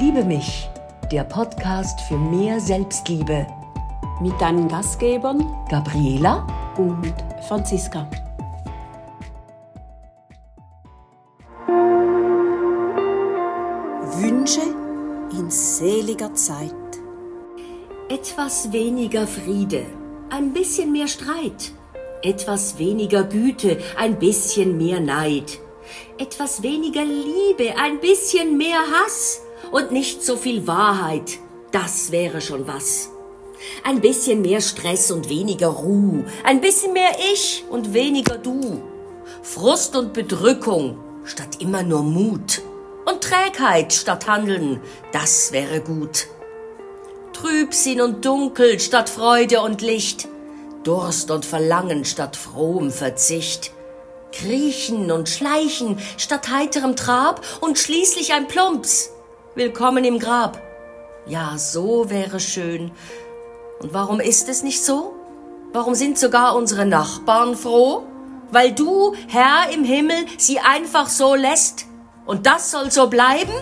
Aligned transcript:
Liebe 0.00 0.24
mich, 0.24 0.68
der 1.10 1.24
Podcast 1.24 1.98
für 2.02 2.18
mehr 2.18 2.60
Selbstliebe. 2.60 3.46
Mit 4.20 4.38
deinen 4.38 4.68
Gastgebern 4.68 5.42
Gabriela 5.70 6.46
und 6.76 7.14
Franziska. 7.48 8.06
Wünsche 14.18 14.60
in 15.32 15.50
seliger 15.50 16.34
Zeit. 16.34 16.74
Etwas 18.10 18.72
weniger 18.72 19.26
Friede, 19.26 19.86
ein 20.28 20.52
bisschen 20.52 20.92
mehr 20.92 21.08
Streit. 21.08 21.72
Etwas 22.22 22.78
weniger 22.78 23.24
Güte, 23.24 23.78
ein 23.96 24.18
bisschen 24.18 24.76
mehr 24.76 25.00
Neid. 25.00 25.58
Etwas 26.18 26.62
weniger 26.62 27.04
Liebe, 27.04 27.78
ein 27.78 27.98
bisschen 28.00 28.58
mehr 28.58 28.80
Hass. 28.92 29.40
Und 29.70 29.92
nicht 29.92 30.24
so 30.24 30.36
viel 30.36 30.66
Wahrheit, 30.66 31.38
das 31.72 32.12
wäre 32.12 32.40
schon 32.40 32.66
was. 32.66 33.10
Ein 33.84 34.00
bisschen 34.00 34.42
mehr 34.42 34.60
Stress 34.60 35.10
und 35.10 35.28
weniger 35.28 35.68
Ruhe. 35.68 36.24
Ein 36.44 36.60
bisschen 36.60 36.92
mehr 36.92 37.16
Ich 37.32 37.64
und 37.70 37.92
weniger 37.94 38.38
Du. 38.38 38.82
Frust 39.42 39.96
und 39.96 40.12
Bedrückung 40.12 40.98
statt 41.24 41.60
immer 41.60 41.82
nur 41.82 42.02
Mut. 42.02 42.62
Und 43.04 43.22
Trägheit 43.22 43.92
statt 43.92 44.26
Handeln, 44.26 44.80
das 45.12 45.52
wäre 45.52 45.80
gut. 45.80 46.26
Trübsinn 47.32 48.00
und 48.00 48.24
Dunkel 48.24 48.80
statt 48.80 49.08
Freude 49.08 49.60
und 49.60 49.82
Licht. 49.82 50.28
Durst 50.82 51.30
und 51.30 51.44
Verlangen 51.44 52.04
statt 52.04 52.36
frohem 52.36 52.90
Verzicht. 52.90 53.72
Kriechen 54.32 55.10
und 55.10 55.28
Schleichen 55.28 55.98
statt 56.16 56.50
heiterem 56.50 56.96
Trab 56.96 57.42
und 57.60 57.78
schließlich 57.78 58.32
ein 58.32 58.48
Plumps. 58.48 59.10
Willkommen 59.56 60.04
im 60.04 60.18
Grab. 60.18 60.60
Ja, 61.26 61.56
so 61.56 62.10
wäre 62.10 62.40
schön. 62.40 62.90
Und 63.80 63.94
warum 63.94 64.20
ist 64.20 64.50
es 64.50 64.62
nicht 64.62 64.84
so? 64.84 65.14
Warum 65.72 65.94
sind 65.94 66.18
sogar 66.18 66.54
unsere 66.54 66.84
Nachbarn 66.84 67.56
froh? 67.56 68.02
Weil 68.50 68.72
du, 68.72 69.14
Herr 69.28 69.70
im 69.72 69.82
Himmel, 69.82 70.26
sie 70.36 70.60
einfach 70.60 71.08
so 71.08 71.34
lässt? 71.34 71.86
Und 72.26 72.44
das 72.44 72.70
soll 72.70 72.90
so 72.90 73.08
bleiben? 73.08 73.54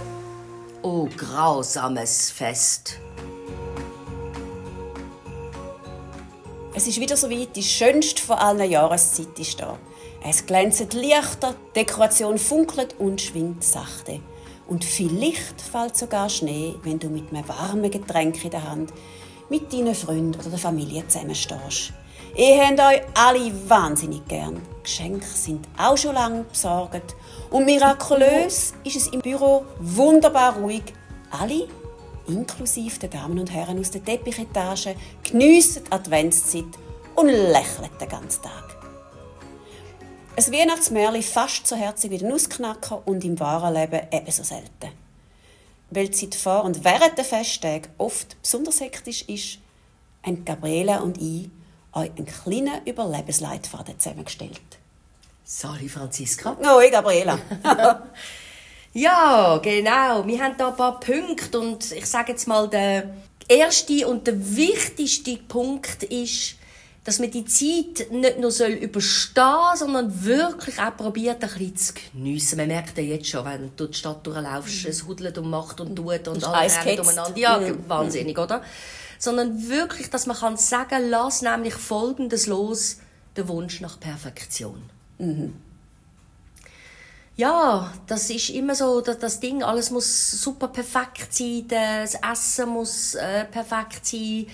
O 0.83 1.09
grausames 1.17 2.29
Fest. 2.33 2.99
Es 6.75 6.89
ist 6.89 6.99
wieder 6.99 7.17
so 7.17 7.31
weit, 7.31 7.55
die 7.55 7.63
schönste 7.63 8.21
von 8.21 8.39
allen 8.39 8.69
Jahreszeiten 8.69 9.41
ist 9.41 9.61
da. 9.61 9.79
Es 10.29 10.45
glänzen 10.45 10.91
Lichter, 10.91 11.55
Dekoration 11.77 12.39
funkelt 12.39 12.97
und 12.99 13.21
schwingt 13.21 13.63
sachte. 13.63 14.19
Und 14.67 14.85
vielleicht 14.85 15.61
fällt 15.61 15.97
sogar 15.97 16.29
Schnee, 16.29 16.75
wenn 16.83 16.99
du 16.99 17.09
mit 17.09 17.31
einem 17.31 17.47
warmen 17.49 17.91
Getränk 17.91 18.43
in 18.45 18.51
der 18.51 18.69
Hand 18.69 18.93
mit 19.51 19.73
deinen 19.73 19.95
Freunden 19.95 20.35
oder 20.41 20.51
der 20.51 20.59
Familie 20.59 21.07
zusammenstehst. 21.07 21.93
Ihr 22.37 22.67
habt 22.67 22.81
euch 22.81 23.03
alle 23.15 23.53
wahnsinnig 23.69 24.27
gern. 24.27 24.61
Geschenke 24.83 25.27
sind 25.27 25.69
auch 25.79 25.97
schon 25.97 26.15
lange 26.15 26.45
besorgt. 26.45 27.15
Und 27.51 27.65
mirakulös 27.65 28.75
ist 28.83 28.97
es 28.97 29.07
im 29.09 29.21
Büro 29.21 29.65
wunderbar 29.79 30.57
ruhig. 30.57 30.83
Alle, 31.31 31.69
inklusive 32.27 32.99
der 32.99 33.11
Damen 33.11 33.39
und 33.39 33.53
Herren 33.53 33.79
aus 33.79 33.91
der 33.91 34.05
Teppichetage, 34.05 34.97
geniessen 35.23 35.85
die 35.85 35.93
Adventszeit 35.93 36.65
und 37.15 37.29
lächeln 37.29 37.91
den 38.01 38.09
ganzen 38.09 38.43
Tag. 38.43 38.74
Ein 40.37 40.53
Weihnachtsmärchen 40.53 41.23
fast 41.23 41.65
so 41.65 41.77
herzig 41.77 42.11
wie 42.11 42.19
der 42.19 42.29
Nussknacker 42.29 43.07
und 43.07 43.25
im 43.25 43.39
wahren 43.39 43.73
Leben 43.73 44.01
ebenso 44.11 44.43
selten. 44.43 44.91
Weil 45.91 46.09
die 46.09 46.11
Zeit 46.11 46.35
vor 46.35 46.65
und 46.65 46.83
während 46.83 47.17
der 47.17 47.25
Festtagen 47.25 47.89
oft 47.99 48.41
besonders 48.43 48.81
hektisch 48.81 49.23
ist, 49.29 49.59
haben 50.25 50.45
Gabriela 50.45 50.99
und 50.99 51.19
ich 51.19 51.51
euch 51.93 52.11
einen 52.17 52.27
kleinen 52.27 52.85
Überlebensleitfaden 52.85 54.01
zusammengestellt. 54.01 54.61
Sorry, 55.45 55.89
Franziska. 55.89 56.57
Oh, 56.65 56.81
ich, 56.81 56.91
Gabriela. 56.91 57.39
ja, 58.93 59.59
genau. 59.59 60.27
Wir 60.27 60.43
haben 60.43 60.57
da 60.59 60.71
ein 60.71 60.77
paar 60.77 60.99
Punkte 60.99 61.61
und 61.61 61.93
ich 61.93 62.07
sage 62.07 62.33
jetzt 62.33 62.49
mal, 62.49 62.69
der 62.69 63.15
erste 63.47 64.09
und 64.09 64.27
der 64.27 64.57
wichtigste 64.57 65.37
Punkt 65.37 66.03
ist, 66.03 66.57
dass 67.05 67.19
man 67.19 67.31
die 67.31 67.45
Zeit 67.45 68.11
nicht 68.11 68.39
nur 68.39 68.51
soll 68.51 68.71
überstehen 68.71 69.77
sondern 69.77 70.25
wirklich 70.25 70.81
auch 70.81 70.97
probiert, 70.97 71.43
ein 71.43 71.51
bisschen 71.51 71.77
zu 71.77 71.93
geniessen. 72.13 72.57
Man 72.57 72.69
merkt 72.69 72.97
ja 72.97 73.05
jetzt 73.05 73.29
schon, 73.29 73.45
wenn 73.45 73.71
du 73.77 73.87
die 73.87 73.95
Stadt 73.95 74.27
durchlaufst, 74.27 74.87
es 74.87 75.07
hudelt 75.07 75.37
und 75.37 75.51
macht 75.51 75.81
und 75.81 75.95
tut 75.95 76.29
und 76.29 76.45
alle 76.45 76.85
rennen 76.85 77.01
umeinander. 77.01 77.39
Ja, 77.39 77.59
mhm. 77.59 77.89
wahnsinnig, 77.89 78.39
oder? 78.39 78.63
Sondern 79.19 79.69
wirklich, 79.69 80.09
dass 80.09 80.27
man 80.27 80.37
kann 80.37 80.57
sagen, 80.57 81.11
lass 81.11 81.43
nämlich 81.43 81.75
Folgendes 81.75 82.47
los, 82.47 82.99
der 83.37 83.49
Wunsch 83.49 83.81
nach 83.81 84.01
Perfektion. 84.01 84.83
Mhm. 85.19 85.55
Ja, 87.37 87.93
das 88.07 88.31
ist 88.31 88.51
immer 88.51 88.77
so 88.77 89.01
das, 89.01 89.19
das 89.19 89.41
Ding, 89.41 89.63
alles 89.65 89.91
muss 89.91 90.31
super 90.41 90.69
perfekt 90.69 91.35
sein, 91.35 91.67
das 91.69 92.15
Essen 92.15 92.69
muss 92.69 93.17
äh, 93.17 93.45
perfekt 93.45 94.07
sein, 94.07 94.47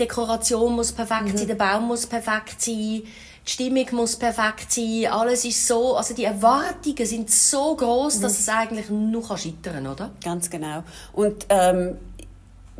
Dekoration 0.00 0.74
muss 0.74 0.92
perfekt 0.92 1.32
mhm. 1.32 1.36
sein, 1.36 1.46
der 1.46 1.54
Baum 1.54 1.86
muss 1.88 2.06
perfekt 2.06 2.60
sein, 2.60 2.74
die 2.74 3.04
Stimmung 3.44 3.86
muss 3.92 4.16
perfekt 4.16 4.72
sein, 4.72 5.06
alles 5.10 5.44
ist 5.44 5.66
so, 5.66 5.96
also 5.96 6.14
die 6.14 6.24
Erwartungen 6.24 7.06
sind 7.06 7.30
so 7.30 7.74
groß, 7.76 8.18
mhm. 8.18 8.22
dass 8.22 8.38
es 8.38 8.48
eigentlich 8.48 8.90
nur 8.90 9.24
scheitern 9.24 9.74
kann, 9.74 9.86
oder? 9.86 10.10
Ganz 10.22 10.50
genau. 10.50 10.82
Und 11.12 11.46
ähm, 11.48 11.96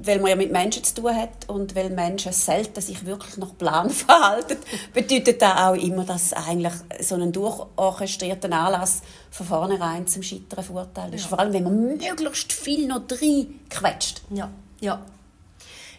weil 0.02 0.18
man 0.18 0.30
ja 0.30 0.36
mit 0.36 0.50
Menschen 0.50 0.82
zu 0.84 0.94
tun 0.94 1.14
hat 1.14 1.48
und 1.48 1.74
weil 1.74 1.90
Menschen 1.90 2.32
selten 2.32 2.80
sich 2.80 3.04
wirklich 3.04 3.36
nach 3.36 3.56
Plan 3.56 3.90
verhalten, 3.90 4.56
bedeutet 4.92 5.42
das 5.42 5.56
auch 5.58 5.74
immer, 5.74 6.04
dass 6.04 6.32
eigentlich 6.32 6.72
so 7.00 7.16
ein 7.16 7.32
durchorchestrierter 7.32 8.50
Anlass 8.52 9.02
von 9.30 9.46
vornherein 9.46 10.06
zum 10.06 10.22
Scheitern 10.22 10.64
verurteilt 10.64 11.14
ist. 11.14 11.22
Ja. 11.22 11.28
Vor 11.28 11.40
allem, 11.40 11.52
wenn 11.52 11.64
man 11.64 11.86
möglichst 11.98 12.52
viel 12.52 12.86
noch 12.86 13.06
drin 13.06 13.60
quetscht. 13.68 14.22
Ja, 14.30 14.50
ja. 14.80 15.00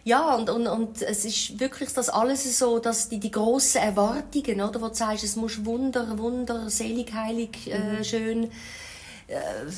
Ja, 0.03 0.35
und, 0.35 0.49
und, 0.49 0.67
und 0.67 1.01
es 1.01 1.25
ist 1.25 1.59
wirklich 1.59 1.93
das 1.93 2.09
alles 2.09 2.57
so, 2.57 2.79
dass 2.79 3.09
die, 3.09 3.19
die 3.19 3.29
grossen 3.29 3.81
Erwartungen, 3.81 4.61
oder, 4.61 4.81
wo 4.81 4.87
du 4.87 4.95
sagst, 4.95 5.23
es 5.23 5.35
muss 5.35 5.63
wunder, 5.63 6.17
wunder, 6.17 6.69
selig, 6.69 7.13
heilig, 7.13 7.71
äh, 7.71 7.99
mhm. 7.99 8.03
schön, 8.03 8.43
äh, 8.45 8.49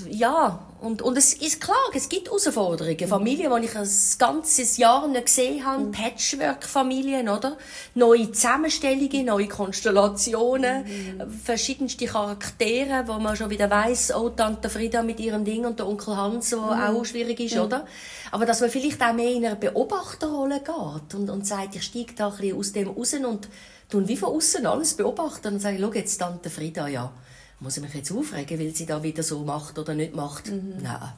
ja, 0.09 0.59
und, 0.81 1.02
und 1.02 1.18
es 1.18 1.34
ist 1.34 1.62
klar, 1.62 1.78
es 1.94 2.09
gibt 2.09 2.28
Herausforderungen. 2.28 3.08
Familien, 3.08 3.52
die 3.56 3.68
ich 3.68 3.75
ein 3.75 3.88
ganzes 4.18 4.78
Jahr 4.78 5.08
nicht 5.08 5.28
gesehen 5.28 5.66
habe, 5.66 5.84
mhm. 5.84 5.91
Patchwork-Familien, 5.91 7.30
oder? 7.30 7.58
Neue 7.94 8.31
Zusammenstellungen, 8.31 9.25
neue 9.25 9.47
Konstellationen, 9.47 10.84
mhm. 10.84 11.31
verschiedenste 11.31 12.06
Charaktere, 12.06 13.03
wo 13.08 13.14
man 13.14 13.36
schon 13.36 13.50
wieder 13.50 13.69
weiss, 13.69 14.14
oh, 14.14 14.30
Tante 14.30 14.69
Frieda 14.69 15.03
mit 15.03 15.19
ihrem 15.19 15.46
Ding 15.46 15.66
und 15.66 15.80
der 15.80 15.88
Onkel 15.88 16.18
Hans, 16.18 16.50
der 16.50 16.59
mhm. 16.59 16.97
auch 16.97 17.06
schwierig 17.06 17.40
ist, 17.40 17.56
mhm. 17.56 17.62
oder? 17.62 17.85
Aber 18.31 18.46
dass 18.46 18.62
man 18.62 18.70
vielleicht 18.70 19.02
auch 19.03 19.14
mehr 19.14 19.31
in 19.31 19.46
eine 19.46 19.56
Beobachterrolle 19.56 20.62
geht 20.62 21.16
und, 21.16 21.30
und 21.30 21.46
sagt, 21.46 21.75
ich 21.75 21.84
steige 21.84 22.14
da 22.16 22.30
ein 22.30 22.38
bisschen 22.38 22.58
aus 22.58 22.72
dem 22.72 22.88
raus 22.88 23.14
und 23.14 23.50
tun 23.90 24.08
wie 24.08 24.18
von 24.18 24.35
außen 24.35 24.66
alles 24.66 24.96
beobachten 24.96 25.53
und 25.53 25.59
sage, 25.59 25.78
schau 25.80 25.94
jetzt 25.94 26.18
Tante 26.18 26.50
Frieda, 26.50 26.88
ja 26.88 27.14
muss 27.63 27.78
ich 27.78 27.84
mich 27.84 27.94
jetzt 27.94 28.12
aufregen, 28.12 28.59
weil 28.59 28.75
sie 28.75 28.85
da 28.85 29.01
wieder 29.01 29.24
so 29.24 29.40
macht 29.40 29.79
oder 29.79 29.96
nicht 29.96 30.16
macht? 30.16 30.51
Mhm. 30.51 30.75
Nein. 30.81 31.13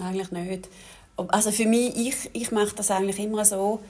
Eigentlich 0.00 0.30
nicht. 0.30 0.68
Also 1.16 1.50
für 1.50 1.66
mich, 1.66 1.96
ich, 1.96 2.30
ich 2.32 2.52
mache 2.52 2.76
das 2.76 2.90
eigentlich 2.90 3.18
immer 3.18 3.44
so, 3.44 3.80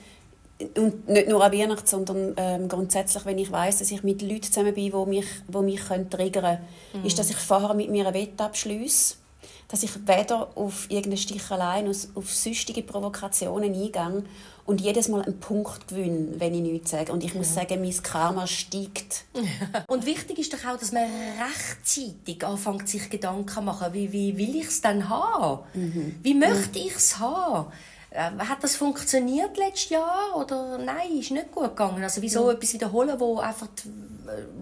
und 0.75 1.07
nicht 1.07 1.29
nur 1.29 1.43
an 1.43 1.53
Weihnachten, 1.53 1.87
sondern 1.87 2.33
ähm, 2.35 2.67
grundsätzlich, 2.67 3.25
wenn 3.25 3.37
ich 3.37 3.51
weiß, 3.51 3.79
dass 3.79 3.91
ich 3.91 4.03
mit 4.03 4.21
Leuten 4.21 4.43
zusammen 4.43 4.73
bin, 4.73 4.91
die 4.91 5.09
mich, 5.09 5.27
die 5.47 5.57
mich 5.59 5.85
können 5.87 6.09
triggern 6.09 6.43
können, 6.43 7.01
mhm. 7.01 7.05
ist, 7.05 7.17
dass 7.17 7.29
ich 7.29 7.37
vorher 7.37 7.73
mit 7.73 7.89
mir 7.89 8.07
ein 8.07 8.13
Wett 8.13 8.41
abschliesse, 8.41 9.15
dass 9.69 9.83
ich 9.83 10.07
weder 10.07 10.49
auf 10.55 10.85
irgendeine 10.89 11.17
Sticheleien, 11.17 11.87
auf, 11.87 12.07
auf 12.15 12.33
süchtige 12.33 12.81
Provokationen 12.81 13.73
eingehe 13.73 14.23
und 14.65 14.81
jedes 14.81 15.07
Mal 15.07 15.21
einen 15.21 15.39
Punkt 15.39 15.87
gewinne, 15.87 16.39
wenn 16.39 16.53
ich 16.53 16.61
nichts 16.61 16.91
sage. 16.91 17.11
Und 17.11 17.23
ich 17.23 17.33
muss 17.35 17.55
ja. 17.55 17.61
sagen, 17.61 17.81
mein 17.81 18.03
Karma 18.03 18.45
steigt. 18.47 19.25
und 19.87 20.05
wichtig 20.05 20.39
ist 20.39 20.53
doch 20.53 20.65
auch, 20.65 20.77
dass 20.77 20.91
man 20.91 21.05
rechtzeitig 21.39 22.43
anfängt, 22.43 22.89
sich 22.89 23.09
Gedanken 23.09 23.47
zu 23.47 23.61
machen, 23.61 23.93
wie, 23.93 24.11
wie 24.11 24.37
will 24.37 24.55
ich 24.55 24.67
es 24.67 24.81
denn 24.81 25.07
haben? 25.07 25.63
Mhm. 25.73 26.15
Wie 26.21 26.33
möchte 26.33 26.79
ich 26.79 26.95
es 26.95 27.19
haben? 27.19 27.71
Äh, 28.11 28.31
hat 28.39 28.63
das 28.63 28.75
funktioniert 28.75 29.57
letztes 29.57 29.89
Jahr 29.89 30.35
oder 30.35 30.77
nein, 30.77 31.17
ist 31.19 31.31
nicht 31.31 31.51
gut 31.51 31.69
gegangen? 31.69 32.03
Also 32.03 32.21
wieso 32.21 32.45
mhm. 32.45 32.51
etwas 32.51 32.73
wiederholen, 32.73 33.19
wo 33.19 33.39
einfach 33.39 33.67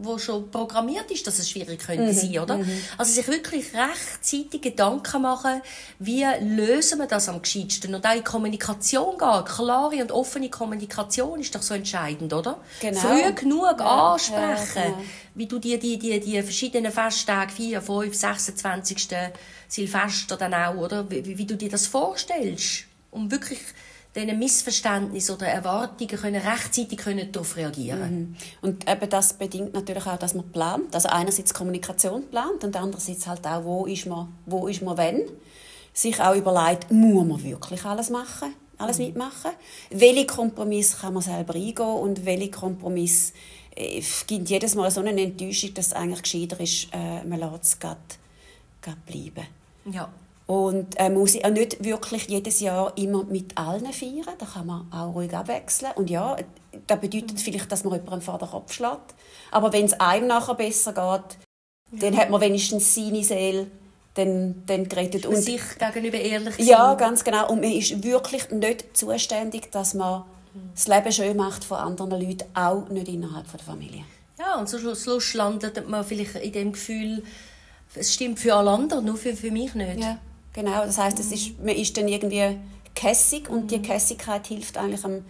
wo 0.01 0.17
schon 0.17 0.49
programmiert 0.51 1.09
ist, 1.11 1.25
dass 1.27 1.39
es 1.39 1.49
schwierig 1.49 1.79
könnte 1.79 2.03
mhm. 2.03 2.13
sein, 2.13 2.39
oder? 2.39 2.57
Mhm. 2.57 2.81
Also 2.97 3.13
sich 3.13 3.27
wirklich 3.27 3.73
rechtzeitig 3.73 4.61
Gedanken 4.61 5.21
machen, 5.21 5.61
wie 5.99 6.25
lösen 6.41 6.99
wir 6.99 7.07
das 7.07 7.29
am 7.29 7.41
gescheitsten 7.41 7.93
und 7.95 8.05
auch 8.05 8.15
in 8.15 8.23
Kommunikation 8.23 9.17
gehen. 9.17 9.45
Klare 9.45 10.01
und 10.01 10.11
offene 10.11 10.49
Kommunikation 10.49 11.39
ist 11.39 11.53
doch 11.55 11.61
so 11.61 11.73
entscheidend, 11.73 12.33
oder? 12.33 12.59
Genau. 12.79 12.99
Früh 12.99 13.33
genug 13.33 13.79
ja. 13.79 14.13
ansprechen, 14.13 14.75
ja, 14.75 14.83
genau. 14.83 15.03
wie 15.35 15.45
du 15.45 15.59
dir 15.59 15.79
die, 15.79 15.97
die, 15.97 16.19
die 16.19 16.41
verschiedenen 16.41 16.91
Festtage, 16.91 17.51
4, 17.51 17.81
5, 17.81 18.15
26. 18.15 19.07
Silvester 19.67 20.37
dann 20.37 20.53
auch, 20.53 20.75
oder? 20.75 21.09
Wie, 21.09 21.37
wie 21.37 21.45
du 21.45 21.55
dir 21.55 21.69
das 21.69 21.87
vorstellst 21.87 22.86
um 23.17 23.31
wirklich 23.31 23.59
diesen 24.15 24.39
Missverständnissen 24.39 25.35
oder 25.35 25.47
Erwartungen 25.47 26.17
können 26.17 26.41
rechtzeitig 26.41 26.97
können 26.97 27.31
darauf 27.31 27.55
reagieren 27.55 28.11
mhm. 28.11 28.35
Und 28.61 28.89
eben 28.89 29.09
das 29.09 29.33
bedingt 29.33 29.73
natürlich 29.73 30.05
auch, 30.05 30.17
dass 30.17 30.33
man 30.33 30.49
plant. 30.51 30.93
Also 30.93 31.09
einerseits 31.09 31.53
Kommunikation 31.53 32.27
plant 32.29 32.63
und 32.63 32.75
andererseits 32.75 33.27
halt 33.27 33.45
auch, 33.45 33.63
wo 33.63 33.85
ist 33.85 34.05
man, 34.05 34.33
wo 34.45 34.67
ist 34.67 34.81
man 34.81 34.97
wenn. 34.97 35.23
Sich 35.93 36.19
auch 36.19 36.35
überlegt, 36.35 36.91
muss 36.91 37.25
man 37.25 37.43
wirklich 37.43 37.83
alles 37.85 38.09
machen, 38.09 38.53
alles 38.77 38.99
mhm. 38.99 39.05
mitmachen? 39.05 39.51
Welche 39.89 40.27
Kompromisse 40.27 40.97
kann 40.97 41.13
man 41.13 41.23
selber 41.23 41.55
eingehen 41.55 41.85
und 41.85 42.25
welche 42.25 42.51
Kompromisse 42.51 43.33
äh, 43.75 44.01
gibt 44.27 44.49
jedes 44.49 44.75
Mal 44.75 44.91
so 44.91 45.01
eine 45.01 45.19
Enttäuschung, 45.19 45.73
dass 45.73 45.87
es 45.87 45.93
eigentlich 45.93 46.23
gescheiter 46.23 46.59
ist, 46.59 46.87
äh, 46.93 47.23
man 47.23 47.39
lässt 47.39 47.63
es 47.63 47.79
grad, 47.79 47.97
grad 48.81 49.03
bleiben. 49.05 49.47
Ja. 49.91 50.09
Und 50.47 50.97
äh, 50.97 51.09
muss 51.09 51.35
ich 51.35 51.43
auch 51.43 51.49
nicht 51.49 51.83
wirklich 51.83 52.27
jedes 52.29 52.61
Jahr 52.61 52.97
immer 52.97 53.25
mit 53.25 53.57
allen 53.57 53.91
feiern. 53.91 54.35
Da 54.39 54.45
kann 54.45 54.65
man 54.65 54.91
auch 54.93 55.13
ruhig 55.13 55.35
abwechseln. 55.35 55.91
Und 55.95 56.09
ja, 56.09 56.37
das 56.87 56.99
bedeutet 57.01 57.39
vielleicht, 57.41 57.69
dass 57.69 57.83
man 57.83 57.99
jemanden 57.99 58.21
vor 58.21 58.37
den 58.37 58.47
Kopf 58.47 58.71
schlägt. 58.71 59.13
Aber 59.51 59.73
wenn 59.73 59.85
es 59.85 59.99
einem 59.99 60.27
nachher 60.27 60.55
besser 60.55 60.93
geht, 60.93 61.37
ja. 61.91 62.09
dann 62.09 62.17
hat 62.17 62.29
man 62.29 62.39
wenigstens 62.39 62.95
seine 62.95 63.25
Seele 63.25 63.67
dann, 64.13 64.63
dann 64.65 64.87
gerettet. 64.87 65.25
Und 65.25 65.35
sich 65.35 65.61
gegenüber 65.77 66.17
ehrlich 66.17 66.55
sein. 66.55 66.65
Ja, 66.65 66.93
ganz 66.95 67.25
genau. 67.25 67.49
Und 67.49 67.59
man 67.59 67.71
ist 67.71 68.01
wirklich 68.01 68.49
nicht 68.49 68.95
zuständig, 68.95 69.69
dass 69.73 69.93
man 69.93 70.23
das 70.73 70.87
Leben 70.87 71.11
schön 71.11 71.37
macht 71.37 71.65
von 71.65 71.77
anderen 71.77 72.21
Leuten, 72.21 72.45
auch 72.53 72.87
nicht 72.89 73.09
innerhalb 73.09 73.51
der 73.51 73.59
Familie. 73.59 74.05
Ja, 74.39 74.55
und 74.55 74.69
zum 74.69 74.79
Schluss 74.79 75.33
landet 75.33 75.87
man 75.89 76.05
vielleicht 76.05 76.35
in 76.35 76.51
dem 76.51 76.71
Gefühl, 76.71 77.23
es 77.95 78.13
stimmt 78.13 78.39
für 78.39 78.55
alle 78.55 78.71
anderen, 78.71 79.05
nur 79.05 79.17
für, 79.17 79.35
für 79.35 79.51
mich 79.51 79.73
nicht. 79.75 79.99
Ja. 79.99 80.19
Genau, 80.57 80.85
das 80.85 80.97
heißt, 80.97 81.19
es 81.19 81.31
ist, 81.31 81.59
man 81.59 81.75
ist 81.75 81.95
dann 81.97 82.07
irgendwie 82.07 82.57
kässig 82.95 83.47
und 83.47 83.69
die 83.69 83.79
Kässigkeit 83.79 84.47
hilft 84.47 84.75
eigentlich 84.75 85.05
am 85.05 85.23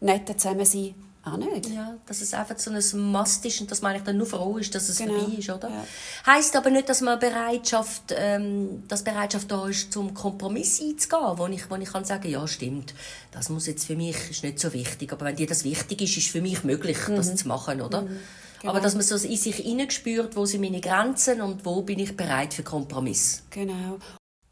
netten 0.00 0.38
Zusammensein 0.38 0.94
auch 1.24 1.38
nicht. 1.38 1.70
Ja, 1.70 1.96
dass 2.04 2.20
es 2.20 2.34
einfach 2.34 2.58
so 2.58 2.70
ein 2.70 3.10
Mast 3.10 3.42
ist 3.46 3.58
und 3.62 3.70
dass 3.70 3.80
man 3.80 3.92
eigentlich 3.92 4.04
dann 4.04 4.18
nur 4.18 4.26
froh 4.26 4.58
ist, 4.58 4.74
dass 4.74 4.90
es 4.90 4.98
genau. 4.98 5.18
vorbei 5.18 5.38
ist, 5.38 5.48
oder? 5.48 5.70
Ja. 5.70 5.86
Heißt 6.26 6.54
aber 6.56 6.68
nicht, 6.68 6.90
dass 6.90 7.00
man 7.00 7.18
Bereitschaft, 7.18 8.14
ähm, 8.14 8.86
dass 8.86 9.02
Bereitschaft 9.02 9.50
da 9.50 9.66
ist, 9.66 9.94
zum 9.94 10.12
Kompromiss 10.12 10.78
einzugehen, 10.78 11.38
wo 11.38 11.46
ich, 11.46 11.70
wo 11.70 11.76
ich 11.76 11.90
kann 11.90 12.04
sagen, 12.04 12.28
ja, 12.28 12.46
stimmt, 12.46 12.92
das 13.32 13.48
muss 13.48 13.66
jetzt 13.66 13.86
für 13.86 13.96
mich 13.96 14.30
ist 14.30 14.44
nicht 14.44 14.60
so 14.60 14.74
wichtig, 14.74 15.10
aber 15.10 15.24
wenn 15.24 15.36
dir 15.36 15.46
das 15.46 15.64
wichtig 15.64 16.02
ist, 16.02 16.18
ist 16.18 16.28
für 16.28 16.42
mich 16.42 16.64
möglich, 16.64 16.98
mhm. 17.08 17.16
das 17.16 17.34
zu 17.34 17.48
machen, 17.48 17.80
oder? 17.80 18.02
Mhm. 18.02 18.20
Genau. 18.60 18.72
Aber 18.72 18.80
dass 18.82 18.92
man 18.92 19.04
so 19.04 19.16
in 19.16 19.36
sich 19.38 19.56
hineinspürt, 19.56 20.36
wo 20.36 20.44
sind 20.44 20.60
meine 20.60 20.82
Grenzen 20.82 21.40
und 21.40 21.64
wo 21.64 21.80
bin 21.80 21.98
ich 21.98 22.14
bereit 22.14 22.52
für 22.52 22.62
Kompromiss. 22.62 23.42
Genau. 23.48 23.98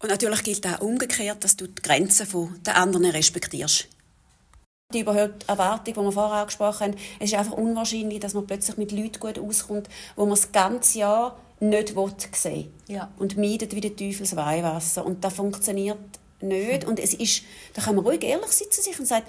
Und 0.04 0.10
natürlich 0.10 0.42
gilt 0.42 0.66
auch 0.66 0.82
umgekehrt, 0.82 1.42
dass 1.44 1.56
du 1.56 1.66
die 1.66 1.80
Grenzen 1.80 2.60
der 2.66 2.76
anderen 2.76 3.06
respektierst. 3.06 3.88
Die 4.92 5.00
überhaupt 5.00 5.48
Erwartung, 5.48 5.94
die 5.94 5.98
wir 5.98 6.12
vorher 6.12 6.40
angesprochen 6.42 6.88
haben, 6.88 6.96
es 7.20 7.32
ist 7.32 7.38
einfach 7.38 7.56
unwahrscheinlich, 7.56 8.20
dass 8.20 8.34
man 8.34 8.46
plötzlich 8.46 8.76
mit 8.76 8.92
Leuten 8.92 9.18
gut 9.18 9.38
auskommt, 9.38 9.88
wo 10.14 10.26
man 10.26 10.34
das 10.34 10.52
ganze 10.52 10.98
Jahr 10.98 11.40
nicht 11.58 11.94
sehen 12.34 12.70
will. 12.86 12.94
Ja. 12.94 13.10
Und 13.16 13.38
meidet 13.38 13.74
wie 13.74 13.80
der 13.80 13.96
Teufels 13.96 14.36
Weihwasser. 14.36 15.06
Und 15.06 15.24
das 15.24 15.32
funktioniert 15.32 15.96
nicht. 16.42 16.84
Und 16.84 17.00
es 17.00 17.14
ist, 17.14 17.44
da 17.72 17.80
kann 17.80 17.94
man 17.94 18.04
ruhig 18.04 18.22
ehrlich 18.24 18.52
sein 18.52 18.70
zu 18.70 18.82
sich 18.82 19.00
und 19.00 19.06
sagen, 19.06 19.24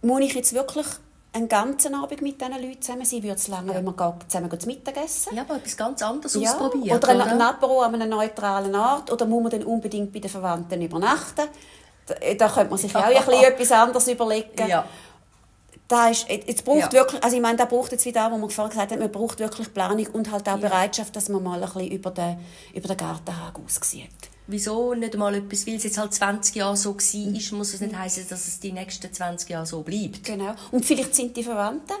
muss 0.00 0.22
ich 0.22 0.32
jetzt 0.32 0.54
wirklich 0.54 0.86
einen 1.34 1.48
ganzen 1.48 1.94
Abend 1.94 2.22
mit 2.22 2.40
diesen 2.40 2.52
Leuten 2.52 2.80
zusammen 2.80 3.04
sein, 3.04 3.22
würde 3.22 3.34
es 3.34 3.48
lange, 3.48 3.72
ja. 3.72 3.74
wenn 3.74 3.84
wir 3.84 4.18
zusammen 4.28 4.60
zu 4.60 4.66
Mittag 4.66 4.96
essen. 4.96 5.34
Ja, 5.34 5.42
aber 5.42 5.56
etwas 5.56 5.76
ganz 5.76 6.00
anderes 6.00 6.34
ja. 6.34 6.50
ausprobieren. 6.50 6.96
Oder, 6.96 7.14
oder? 7.14 7.26
ein 7.26 7.42
Apero 7.42 7.82
an 7.82 7.94
einem 7.94 8.08
neutralen 8.08 8.74
Ort. 8.74 9.10
Oder 9.10 9.26
muss 9.26 9.42
man 9.42 9.50
dann 9.50 9.64
unbedingt 9.64 10.12
bei 10.12 10.20
den 10.20 10.30
Verwandten 10.30 10.80
übernachten? 10.80 11.48
Da, 12.06 12.14
da 12.38 12.48
könnte 12.48 12.70
man 12.70 12.78
sich 12.78 12.92
ja. 12.92 13.00
auch 13.00 13.04
ein 13.06 13.14
bisschen 13.14 13.44
etwas 13.44 13.72
anderes 13.72 14.08
überlegen. 14.08 14.68
Ja. 14.68 14.84
Da 15.88 16.08
ist, 16.08 16.28
jetzt 16.28 16.64
braucht 16.64 16.78
ja. 16.78 16.92
wirklich, 16.92 17.22
also 17.22 17.36
ich 17.36 17.42
meine, 17.42 17.58
da 17.58 17.66
braucht 17.66 17.92
jetzt 17.92 18.06
wieder, 18.06 18.30
wo 18.30 18.38
man 18.38 18.48
vorhin 18.48 18.70
gesagt 18.70 18.92
hat, 18.92 18.98
man 18.98 19.10
braucht 19.12 19.38
wirklich 19.40 19.74
Planung 19.74 20.06
und 20.12 20.30
halt 20.30 20.48
auch. 20.48 20.58
Bereitschaft, 20.58 21.14
dass 21.14 21.28
man 21.28 21.42
mal 21.42 21.62
ein 21.62 21.68
bisschen 21.68 21.90
über 21.90 22.10
den, 22.10 22.38
über 22.72 22.88
den 22.88 22.96
Gartenhag 22.96 23.54
aussieht 23.62 24.08
wieso 24.46 24.94
nicht 24.94 25.16
mal 25.16 25.34
etwas, 25.34 25.66
weil 25.66 25.76
es 25.76 25.84
jetzt 25.84 25.98
halt 25.98 26.12
20 26.12 26.56
Jahre 26.56 26.76
so 26.76 26.94
war, 26.94 27.58
muss 27.58 27.74
es 27.74 27.80
nicht 27.80 27.96
heißen, 27.96 28.28
dass 28.28 28.46
es 28.46 28.60
die 28.60 28.72
nächsten 28.72 29.12
20 29.12 29.48
Jahre 29.48 29.66
so 29.66 29.82
bleibt. 29.82 30.24
Genau. 30.24 30.54
Und 30.70 30.84
vielleicht 30.84 31.14
sind 31.14 31.36
die 31.36 31.44
Verwandten 31.44 31.94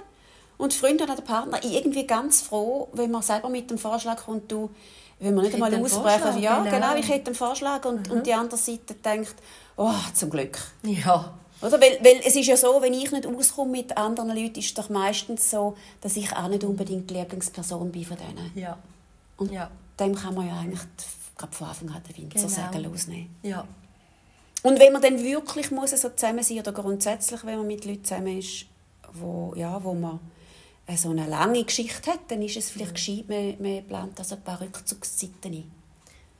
und 0.56 0.74
Freunde 0.74 1.04
oder 1.04 1.16
der 1.16 1.22
Partner 1.22 1.60
irgendwie 1.62 2.06
ganz 2.06 2.42
froh, 2.42 2.88
wenn 2.92 3.10
man 3.10 3.22
selber 3.22 3.48
mit 3.48 3.70
dem 3.70 3.78
Vorschlag 3.78 4.24
kommt, 4.24 4.50
du, 4.50 4.70
wenn 5.20 5.34
man 5.34 5.44
nicht 5.44 5.54
einmal 5.54 5.74
aussprechen, 5.74 6.40
ja, 6.40 6.62
genau. 6.62 6.70
genau. 6.76 6.96
ich 6.96 7.08
hätte 7.08 7.26
einen 7.26 7.34
Vorschlag 7.34 7.84
und, 7.84 8.08
mhm. 8.08 8.16
und 8.16 8.26
die 8.26 8.34
andere 8.34 8.58
Seite 8.58 8.94
denkt, 8.94 9.34
oh, 9.76 9.92
zum 10.12 10.30
Glück. 10.30 10.58
Ja. 10.82 11.32
Oder? 11.62 11.80
Weil, 11.80 11.98
weil 12.02 12.20
es 12.24 12.36
ist 12.36 12.46
ja 12.46 12.56
so, 12.56 12.82
wenn 12.82 12.92
ich 12.92 13.10
nicht 13.10 13.26
auskomme 13.26 13.70
mit 13.70 13.96
anderen 13.96 14.36
Leuten, 14.36 14.58
ist 14.58 14.66
es 14.66 14.74
doch 14.74 14.90
meistens 14.90 15.50
so, 15.50 15.76
dass 16.00 16.16
ich 16.16 16.30
auch 16.36 16.48
nicht 16.48 16.62
unbedingt 16.62 17.08
die 17.08 17.14
Lieblingsperson 17.14 17.90
bin 17.90 18.04
von 18.04 18.16
denen. 18.18 18.52
Ja. 18.54 18.76
Und 19.36 19.50
ja. 19.50 19.70
dem 19.98 20.14
kann 20.14 20.34
man 20.34 20.46
ja 20.46 20.58
eigentlich 20.58 20.82
gerade 21.36 21.52
von 21.52 21.68
Anfang 21.68 21.90
an 21.90 22.02
den 22.02 22.16
Winzer 22.16 22.46
genau. 22.46 22.48
sagen 22.48 22.84
losnehmen. 22.84 23.34
Ja. 23.42 23.66
Und 24.62 24.78
wenn 24.80 24.92
man 24.92 25.02
dann 25.02 25.22
wirklich 25.22 25.70
muss 25.70 25.90
so 25.90 26.08
zusammen 26.08 26.42
sein 26.42 26.58
oder 26.58 26.72
grundsätzlich, 26.72 27.44
wenn 27.44 27.58
man 27.58 27.66
mit 27.66 27.84
Leuten 27.84 28.04
zusammen 28.04 28.38
ist, 28.38 28.66
wo, 29.12 29.52
ja, 29.56 29.82
wo 29.82 29.94
man 29.94 30.20
so 30.96 31.10
eine 31.10 31.26
lange 31.26 31.64
Geschichte 31.64 32.10
hat, 32.10 32.20
dann 32.28 32.42
ist 32.42 32.56
es 32.56 32.70
vielleicht 32.70 32.92
mhm. 32.92 32.94
gescheit, 32.94 33.28
man, 33.28 33.56
man 33.60 33.86
plant 33.86 34.18
also 34.18 34.36
ein 34.36 34.42
paar 34.42 34.60
Rückzugszeiten 34.60 35.52
ein 35.52 35.70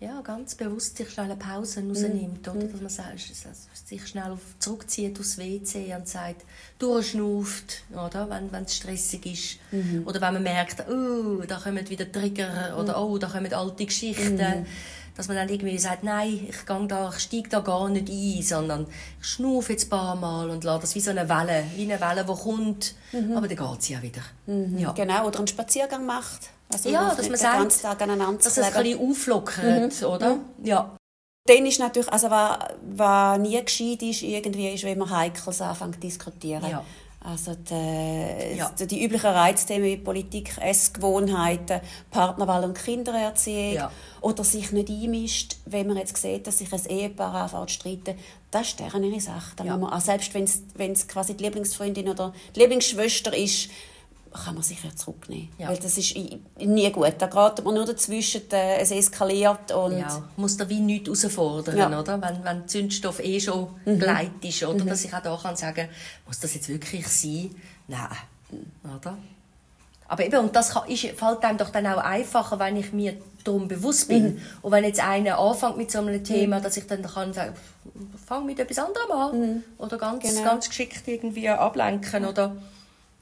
ja, 0.00 0.20
ganz 0.22 0.54
bewusst 0.54 0.96
sich 0.96 1.10
schnell 1.10 1.26
eine 1.26 1.36
Pause 1.36 1.82
rausnimmt, 1.86 2.46
oder? 2.48 2.66
dass 2.66 2.80
man 2.80 3.54
sich 3.86 4.06
schnell 4.06 4.36
zurückzieht 4.58 5.18
aufs 5.18 5.38
WC 5.38 5.94
und 5.94 6.08
sagt, 6.08 6.44
durchschnauft, 6.78 7.84
oder? 7.92 8.28
wenn 8.28 8.64
es 8.64 8.76
stressig 8.76 9.26
ist. 9.26 9.58
Mhm. 9.72 10.06
Oder 10.06 10.20
wenn 10.20 10.34
man 10.34 10.42
merkt, 10.42 10.84
oh, 10.88 11.42
da 11.46 11.58
kommen 11.58 11.88
wieder 11.88 12.10
Trigger 12.10 12.76
oder 12.78 13.00
oh, 13.00 13.18
da 13.18 13.28
kommen 13.28 13.52
alte 13.52 13.86
Geschichten. 13.86 14.36
Mhm. 14.36 14.66
Dass 15.16 15.28
man 15.28 15.36
dann 15.36 15.48
irgendwie 15.48 15.78
sagt, 15.78 16.02
nein, 16.02 16.44
ich, 16.48 16.66
gang 16.66 16.88
da, 16.88 17.08
ich 17.08 17.20
steige 17.20 17.48
da 17.48 17.60
gar 17.60 17.88
nicht 17.88 18.10
ein, 18.10 18.42
sondern 18.42 18.86
ich 19.20 19.26
schnaufe 19.28 19.72
jetzt 19.72 19.86
ein 19.86 19.90
paar 19.90 20.16
Mal 20.16 20.50
und 20.50 20.64
lasse 20.64 20.80
das 20.80 20.94
wie 20.96 21.00
so 21.00 21.10
eine 21.10 21.28
Welle, 21.28 21.62
wie 21.76 21.84
eine 21.84 22.00
Welle, 22.00 22.24
die 22.24 22.42
kommt, 22.42 22.96
mhm. 23.12 23.36
aber 23.36 23.46
dann 23.46 23.56
geht 23.56 23.82
sie 23.82 23.92
ja 23.92 24.02
wieder. 24.02 24.22
Mhm. 24.46 24.76
Ja. 24.76 24.90
Genau, 24.90 25.28
oder 25.28 25.38
einen 25.38 25.46
Spaziergang 25.46 26.04
macht. 26.04 26.50
Also 26.72 26.88
ja, 26.88 27.14
dass 27.14 27.28
man 27.28 27.36
sagt, 27.36 27.84
dass 27.84 28.56
es 28.58 28.58
ein 28.58 28.82
bisschen 28.82 29.10
auflockert, 29.10 30.00
mhm. 30.00 30.06
oder? 30.06 30.34
Mhm. 30.34 30.40
Ja. 30.62 30.96
Dann 31.46 31.66
ist 31.66 31.78
natürlich, 31.78 32.10
also 32.10 32.30
was, 32.30 32.58
was 32.82 33.38
nie 33.38 33.62
gescheit 33.62 34.02
ist, 34.02 34.22
irgendwie 34.22 34.70
ist, 34.70 34.84
wenn 34.84 34.98
man 34.98 35.10
Heikles 35.10 35.60
anfängt 35.60 35.96
zu 35.96 36.00
diskutieren. 36.00 36.68
Ja. 36.68 36.82
Also 37.24 37.54
die, 37.54 38.56
ja. 38.58 38.70
die 38.78 39.02
üblichen 39.02 39.30
Reizthemen 39.30 39.84
wie 39.84 39.96
Politik, 39.96 40.58
Essgewohnheiten, 40.58 41.80
Partnerwahl 42.10 42.64
und 42.64 42.74
Kindererziehung 42.74 43.72
ja. 43.72 43.90
oder 44.20 44.44
sich 44.44 44.72
nicht 44.72 44.90
einmischt, 44.90 45.56
wenn 45.64 45.86
man 45.86 45.96
jetzt 45.96 46.18
sieht, 46.18 46.46
dass 46.46 46.58
sich 46.58 46.70
ein 46.70 46.84
Ehepaar 46.86 47.34
anfängt 47.34 47.70
zu 47.70 47.74
streiten, 47.76 48.18
das 48.50 48.68
ist 48.68 48.80
deren 48.80 49.04
ihre 49.04 49.20
Sache. 49.20 49.56
ja. 49.64 49.76
man, 49.78 49.90
auch 49.90 50.00
selbst 50.02 50.34
wenn 50.34 50.92
es 50.92 51.08
quasi 51.08 51.34
die 51.34 51.44
Lieblingsfreundin 51.44 52.10
oder 52.10 52.34
die 52.54 52.60
Lieblingsschwester 52.60 53.34
ist, 53.34 53.70
kann 54.34 54.54
man 54.54 54.62
sich 54.64 54.82
ja 54.82 54.90
zurücknehmen. 54.94 55.48
Ja. 55.58 55.68
Weil 55.68 55.76
das 55.76 55.96
ist 55.96 56.16
nie 56.58 56.90
gut. 56.90 57.14
Da 57.18 57.26
geht 57.26 57.64
man 57.64 57.74
nur 57.74 57.86
dazwischen, 57.86 58.50
äh, 58.50 58.78
es 58.78 58.90
eskaliert 58.90 59.70
und... 59.70 59.98
Ja, 59.98 60.28
muss 60.36 60.56
da 60.56 60.68
wie 60.68 60.80
nichts 60.80 61.22
herausfordern, 61.22 61.76
ja. 61.76 62.00
oder? 62.00 62.20
Wenn, 62.20 62.44
wenn 62.44 62.68
Zündstoff 62.68 63.20
eh 63.22 63.38
schon 63.40 63.68
mhm. 63.84 63.98
bereit 63.98 64.30
ist, 64.42 64.62
oder? 64.64 64.84
Mhm. 64.84 64.88
Dass 64.88 65.04
ich 65.04 65.14
auch 65.14 65.22
da 65.22 65.38
kann 65.40 65.56
sagen, 65.56 65.88
muss 66.26 66.40
das 66.40 66.54
jetzt 66.54 66.68
wirklich 66.68 67.06
sein? 67.06 67.54
Nein, 67.86 68.08
oder? 68.96 69.16
Aber 70.08 70.26
eben, 70.26 70.38
und 70.40 70.56
das 70.56 70.70
kann, 70.70 70.88
ist, 70.88 71.02
fällt 71.02 71.42
einem 71.44 71.58
doch 71.58 71.70
dann 71.70 71.86
auch 71.86 71.98
einfacher, 71.98 72.58
wenn 72.58 72.76
ich 72.76 72.92
mir 72.92 73.16
darum 73.44 73.68
bewusst 73.68 74.08
bin. 74.08 74.34
Mhm. 74.34 74.42
Und 74.62 74.72
wenn 74.72 74.84
jetzt 74.84 75.00
einer 75.00 75.38
anfängt 75.38 75.76
mit 75.76 75.92
so 75.92 75.98
einem 76.00 76.24
Thema, 76.24 76.58
mhm. 76.58 76.62
dass 76.62 76.76
ich 76.76 76.86
dann 76.88 77.02
kann 77.02 77.32
sagen, 77.32 77.54
fang 78.26 78.46
mit 78.46 78.58
etwas 78.58 78.78
anderem 78.78 79.12
an. 79.12 79.40
Mhm. 79.40 79.62
Oder 79.78 79.96
ganz, 79.96 80.24
genau. 80.24 80.42
ganz 80.42 80.68
geschickt 80.68 81.06
irgendwie 81.06 81.48
ablenken, 81.48 82.24
oder... 82.24 82.56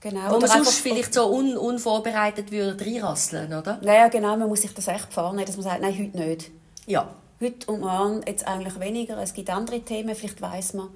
Genau. 0.02 0.32
Wo 0.32 0.38
man 0.40 0.49
sonst 0.49 0.80
vielleicht 0.80 1.14
so 1.14 1.32
un 1.32 1.56
unvorbereitet 1.56 2.50
würde 2.50 2.85
reinrasseln, 2.85 3.54
oder? 3.54 3.78
Naja, 3.82 4.09
genau, 4.09 4.37
man 4.37 4.49
muss 4.49 4.62
sich 4.62 4.75
das 4.75 4.88
echt 4.88 5.12
vornehmen, 5.12 5.47
dass 5.47 5.56
man 5.56 5.64
sagt, 5.64 5.80
nein, 5.80 5.97
heute 5.97 6.18
nicht. 6.18 6.50
Ja. 6.87 7.14
Heute 7.40 7.71
und 7.71 7.80
morgen 7.80 8.21
jetzt 8.26 8.47
eigentlich 8.47 8.78
weniger, 8.80 9.16
es 9.18 9.32
gibt 9.32 9.49
andere 9.50 9.80
Themen, 9.80 10.14
vielleicht 10.16 10.42
weiss 10.42 10.75
man, 10.75 10.88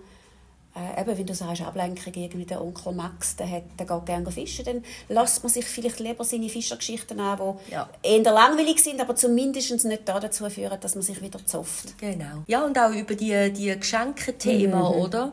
äh, 0.74 1.00
eben, 1.00 1.16
wenn 1.16 1.26
du 1.26 1.34
sagst, 1.34 1.62
Ablenkung, 1.62 2.12
irgendwie 2.14 2.46
der 2.46 2.60
Onkel 2.60 2.92
Max, 2.92 3.36
der, 3.36 3.48
hat, 3.48 3.62
der 3.78 3.86
geht 3.86 4.06
gerne 4.06 4.30
fischen, 4.30 4.64
dann 4.64 4.84
lässt 5.08 5.42
man 5.42 5.52
sich 5.52 5.64
vielleicht 5.64 6.00
lieber 6.00 6.24
seine 6.24 6.48
Fischergeschichten 6.48 7.20
an, 7.20 7.38
die 7.38 7.72
ja. 7.72 7.88
eher 8.02 8.22
langweilig 8.22 8.82
sind, 8.82 9.00
aber 9.00 9.14
zumindest 9.14 9.84
nicht 9.84 10.02
dazu 10.08 10.50
führen, 10.50 10.78
dass 10.80 10.96
man 10.96 11.02
sich 11.02 11.22
wieder 11.22 11.44
zofft. 11.46 11.96
Genau. 11.98 12.42
Ja, 12.48 12.64
und 12.64 12.76
auch 12.76 12.90
über 12.90 13.14
die, 13.14 13.52
die 13.52 13.78
Geschenke-Thema, 13.78 14.90
mhm. 14.90 15.00
oder? 15.00 15.32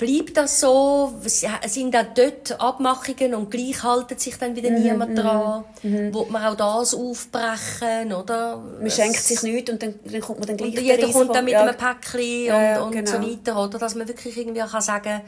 Bleibt 0.00 0.36
das 0.36 0.60
so? 0.60 1.12
Sind 1.22 1.94
auch 1.94 2.06
dort 2.14 2.58
Abmachungen 2.58 3.34
und 3.34 3.50
gleich 3.50 3.82
haltet 3.82 4.18
sich 4.20 4.36
dann 4.38 4.56
wieder 4.56 4.70
mhm, 4.70 4.82
niemand 4.82 5.10
mhm, 5.12 5.16
dran? 5.16 5.64
Mhm. 5.82 6.14
Will 6.14 6.26
man 6.30 6.44
auch 6.44 6.56
das 6.56 6.94
aufbrechen, 6.94 8.12
oder? 8.12 8.56
Man 8.56 8.90
schenkt 8.90 9.20
sich 9.20 9.42
nichts 9.42 9.70
und 9.70 9.82
dann, 9.82 9.94
dann 10.04 10.20
kommt 10.20 10.38
man 10.38 10.48
dann 10.48 10.56
gleich 10.56 10.76
Und 10.76 10.82
jeder 10.82 11.08
kommt 11.12 11.34
dann 11.34 11.44
mit 11.44 11.52
ja. 11.52 11.62
einem 11.62 11.76
Päckchen 11.76 12.44
ja, 12.46 12.80
und, 12.80 12.86
und 12.86 12.92
genau. 12.92 13.10
so 13.10 13.30
weiter, 13.30 13.62
oder? 13.62 13.78
Dass 13.78 13.94
man 13.94 14.08
wirklich 14.08 14.36
irgendwie 14.36 14.60
kann 14.60 14.80
sagen 14.80 15.20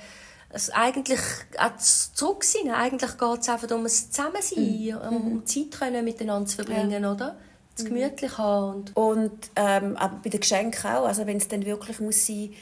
es 0.54 0.70
eigentlich 0.70 1.20
auch 1.58 1.76
zurück 1.78 2.44
sein. 2.44 2.70
Eigentlich 2.70 3.16
geht 3.16 3.40
es 3.40 3.48
einfach 3.48 3.70
um 3.70 3.84
das 3.84 4.10
Zusammensein, 4.10 4.98
mhm. 5.10 5.16
um 5.16 5.46
Zeit 5.46 5.70
können 5.78 6.04
miteinander 6.04 6.46
zu 6.46 6.56
verbringen, 6.56 7.02
ja. 7.02 7.12
oder? 7.12 7.36
Das 7.74 7.84
mhm. 7.84 7.88
gemütlich 7.88 8.38
haben. 8.38 8.84
Und, 8.94 8.96
und 8.96 9.50
ähm, 9.56 9.96
aber 9.96 10.20
bei 10.22 10.28
den 10.28 10.40
Geschenken 10.40 10.90
auch. 10.90 11.06
Also 11.06 11.26
wenn 11.26 11.38
es 11.38 11.48
dann 11.48 11.64
wirklich 11.64 12.00
muss 12.00 12.26
sein 12.26 12.52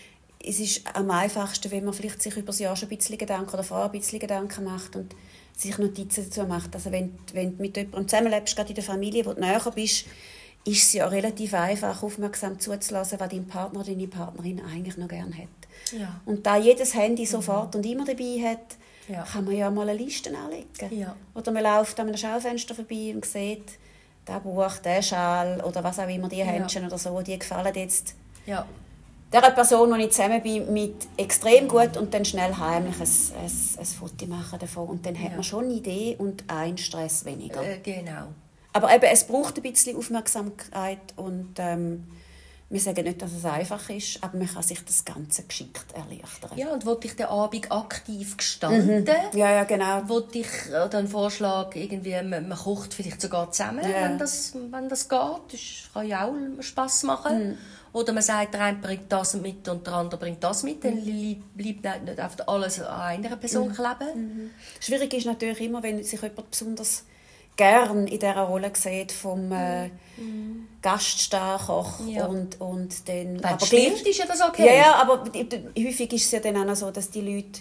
es 0.43 0.59
ist 0.59 0.83
am 0.95 1.11
einfachsten, 1.11 1.71
wenn 1.71 1.85
man 1.85 1.95
vielleicht 1.95 2.23
sich 2.23 2.37
über 2.37 2.47
das 2.47 2.59
Jahr 2.59 2.77
schon 2.77 2.89
ein 2.89 2.97
bisschen 2.97 3.19
Gedanken 3.19 3.53
oder 3.53 3.63
vorher 3.63 3.87
ein 3.87 3.93
bisschen 3.93 4.19
Gedanken 4.19 4.65
macht 4.65 4.97
und 4.97 5.15
sich 5.57 5.77
Notizen 5.79 6.25
dazu 6.25 6.45
macht. 6.45 6.75
Also 6.75 6.91
wenn, 6.91 7.19
wenn 7.35 7.57
du 7.57 7.63
mit 7.63 7.77
jemandem 7.77 8.09
zusammenlebst, 8.09 8.57
gerade 8.57 8.71
in 8.71 8.75
der 8.75 8.85
Familie, 8.85 9.27
wo 9.27 9.35
du 9.35 9.41
näher 9.41 9.61
bist, 9.75 10.07
ist 10.65 10.83
es 10.83 10.93
ja 10.95 11.07
relativ 11.07 11.55
einfach, 11.55 12.03
aufmerksam 12.03 12.59
zuzulassen, 12.59 13.21
was 13.21 13.29
dein 13.29 13.47
Partner 13.47 13.81
oder 13.81 13.91
deine 13.91 14.09
Partnerin 14.09 14.63
eigentlich 14.65 14.97
noch 14.97 15.09
gerne 15.09 15.37
hat. 15.37 15.99
Ja. 15.99 16.21
Und 16.27 16.47
da 16.47 16.57
jedes 16.57 16.95
Handy 16.95 17.27
sofort 17.27 17.75
mhm. 17.75 17.81
und 17.81 17.87
immer 17.87 18.05
dabei 18.05 18.41
hat, 18.45 18.77
ja. 19.09 19.23
kann 19.23 19.45
man 19.45 19.57
ja 19.57 19.71
mal 19.71 19.89
eine 19.89 19.99
Liste 19.99 20.31
anlegen. 20.37 20.99
Ja. 20.99 21.17
Oder 21.35 21.53
man 21.53 21.63
läuft 21.63 21.99
an 22.01 22.09
einem 22.09 22.17
Schaufenster 22.17 22.75
vorbei 22.75 23.13
und 23.15 23.25
sieht, 23.25 23.79
der 24.27 24.41
Buch, 24.41 24.77
der 24.79 25.03
Schal 25.03 25.63
oder 25.63 25.83
was 25.83 25.99
auch 25.99 26.09
immer, 26.09 26.29
die 26.29 26.45
Händchen 26.45 26.87
oder 26.87 26.99
so, 26.99 27.21
die 27.23 27.39
gefallen 27.39 27.75
jetzt 27.75 28.15
der 29.33 29.51
Person, 29.51 29.95
die 29.95 30.05
ich 30.05 30.13
zusammen 30.13 30.43
bin, 30.43 30.73
mit 30.73 31.07
extrem 31.17 31.69
gut 31.69 31.97
und 31.97 32.13
dann 32.13 32.25
schnell 32.25 32.57
heimlich 32.57 32.97
ein, 32.97 33.43
ein, 33.43 33.51
ein 33.79 33.87
Foto 33.87 34.27
machen 34.27 34.59
davon. 34.59 34.89
Und 34.89 35.07
dann 35.07 35.15
ja. 35.15 35.23
hat 35.23 35.33
man 35.33 35.45
schon 35.45 35.65
eine 35.65 35.75
Idee 35.75 36.17
und 36.19 36.45
einen 36.49 36.79
Stress 36.79 37.25
weniger. 37.25 37.63
Äh, 37.63 37.79
genau. 37.79 38.29
Aber 38.73 38.95
eben, 38.95 39.05
es 39.05 39.25
braucht 39.25 39.57
ein 39.57 39.63
bisschen 39.63 39.97
Aufmerksamkeit 39.97 41.15
und 41.17 41.55
ähm, 41.59 42.07
wir 42.69 42.79
sagen 42.79 43.03
nicht, 43.03 43.21
dass 43.21 43.33
es 43.33 43.45
einfach 43.45 43.91
ist, 43.91 44.23
aber 44.23 44.39
man 44.39 44.47
kann 44.47 44.63
sich 44.63 44.85
das 44.85 45.05
Ganze 45.05 45.43
geschickt 45.43 45.87
erleichtern. 45.93 46.51
Ja, 46.55 46.69
und 46.69 46.87
wollte 46.87 47.09
ich 47.09 47.17
den 47.17 47.27
Abend 47.27 47.71
aktiv 47.73 48.37
gestalten? 48.37 49.01
Mhm. 49.01 49.39
Ja, 49.39 49.51
ja, 49.51 49.65
genau. 49.65 50.09
Wollte 50.09 50.39
ich 50.39 50.47
äh, 50.73 50.97
einen 50.97 51.09
Vorschlag, 51.09 51.75
irgendwie, 51.75 52.15
man, 52.23 52.49
man, 52.49 52.57
kocht 52.57 52.95
vielleicht 52.95 53.21
sogar 53.21 53.51
zusammen, 53.51 53.83
ja. 53.83 54.03
wenn, 54.03 54.19
das, 54.19 54.55
wenn 54.55 54.89
das 54.89 55.09
geht. 55.09 55.19
Das 55.51 55.61
kann 55.93 56.07
ja 56.07 56.27
auch 56.27 56.63
Spass 56.63 57.03
machen. 57.03 57.51
Mhm. 57.51 57.59
Oder 57.93 58.13
man 58.13 58.23
sagt, 58.23 58.55
der 58.55 58.61
eine 58.63 58.79
bringt 58.79 59.11
das 59.11 59.35
mit 59.35 59.69
und 59.69 59.87
der 59.87 59.95
andere 59.95 60.21
bringt 60.21 60.43
das 60.45 60.63
mit. 60.63 60.85
Dann 60.85 61.03
bleibt 61.57 62.05
nicht 62.05 62.21
einfach 62.21 62.47
alles 62.47 62.81
an 62.81 63.25
einer 63.25 63.37
Person 63.37 63.69
mhm. 63.69 63.73
kleben. 63.73 64.15
Mhm. 64.15 64.51
Schwierig 64.79 65.13
ist 65.15 65.27
natürlich 65.27 65.61
immer, 65.61 65.83
wenn 65.83 66.03
sich 66.05 66.21
jemand 66.23 66.51
besonders 66.51 67.05
gern 67.57 68.07
in 68.07 68.19
dieser 68.19 68.37
Rolle 68.37 68.71
sieht 68.75 69.11
vom 69.13 69.51
äh, 69.53 69.89
mhm. 70.17 70.69
Gaststarkoch 70.81 72.07
ja. 72.07 72.27
und, 72.27 72.61
und 72.61 73.09
dann... 73.09 73.43
Wenn 73.43 73.45
aber 73.45 73.67
stimmt, 73.67 74.07
ist 74.07 74.19
ja 74.19 74.27
das 74.27 74.41
okay. 74.41 74.79
Ja, 74.79 74.95
aber 74.95 75.25
häufig 75.77 76.13
ist 76.13 76.27
es 76.27 76.31
ja 76.31 76.41
dann 76.41 76.71
auch 76.71 76.77
so, 76.77 76.91
dass 76.91 77.11
die 77.11 77.21
Leute 77.21 77.61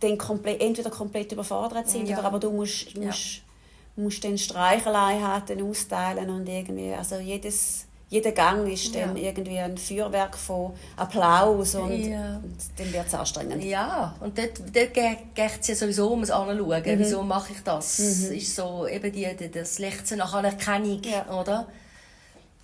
dann 0.00 0.18
komplett, 0.18 0.60
entweder 0.60 0.90
komplett 0.90 1.30
überfordert 1.30 1.88
sind 1.88 2.08
ja. 2.08 2.18
oder 2.18 2.26
aber 2.26 2.40
du 2.40 2.50
musst, 2.50 2.96
musst, 2.96 3.36
ja. 3.36 4.02
musst 4.02 4.24
dann 4.24 4.36
Streicheleinheiten 4.36 5.62
austeilen 5.62 6.28
und 6.30 6.48
irgendwie, 6.48 6.92
also 6.92 7.16
jedes 7.16 7.86
jeder 8.12 8.32
Gang 8.32 8.70
ist 8.70 8.94
dann 8.94 9.16
ja. 9.16 9.30
irgendwie 9.30 9.58
ein 9.58 9.78
Feuerwerk 9.78 10.36
von 10.36 10.74
Applaus 10.98 11.74
und, 11.74 12.10
ja. 12.10 12.36
und 12.42 12.58
dann 12.76 12.92
wird 12.92 13.06
es 13.06 13.14
anstrengend. 13.14 13.64
Ja, 13.64 14.14
und 14.20 14.36
dort, 14.36 14.58
dort 14.58 14.92
geht 14.92 15.60
es 15.62 15.66
ja 15.66 15.74
sowieso 15.74 16.08
um 16.08 16.20
das 16.20 16.30
Anschauen. 16.30 16.82
Mhm. 16.84 16.98
Wieso 16.98 17.22
mache 17.22 17.54
ich 17.54 17.62
das? 17.64 17.98
Mhm. 17.98 18.36
ist 18.36 18.54
so 18.54 18.86
eben 18.86 19.10
die, 19.12 19.50
das 19.50 19.78
Lechzen 19.78 20.18
nach 20.18 20.34
Anerkennung, 20.34 21.00
ja. 21.04 21.26
oder? 21.32 21.66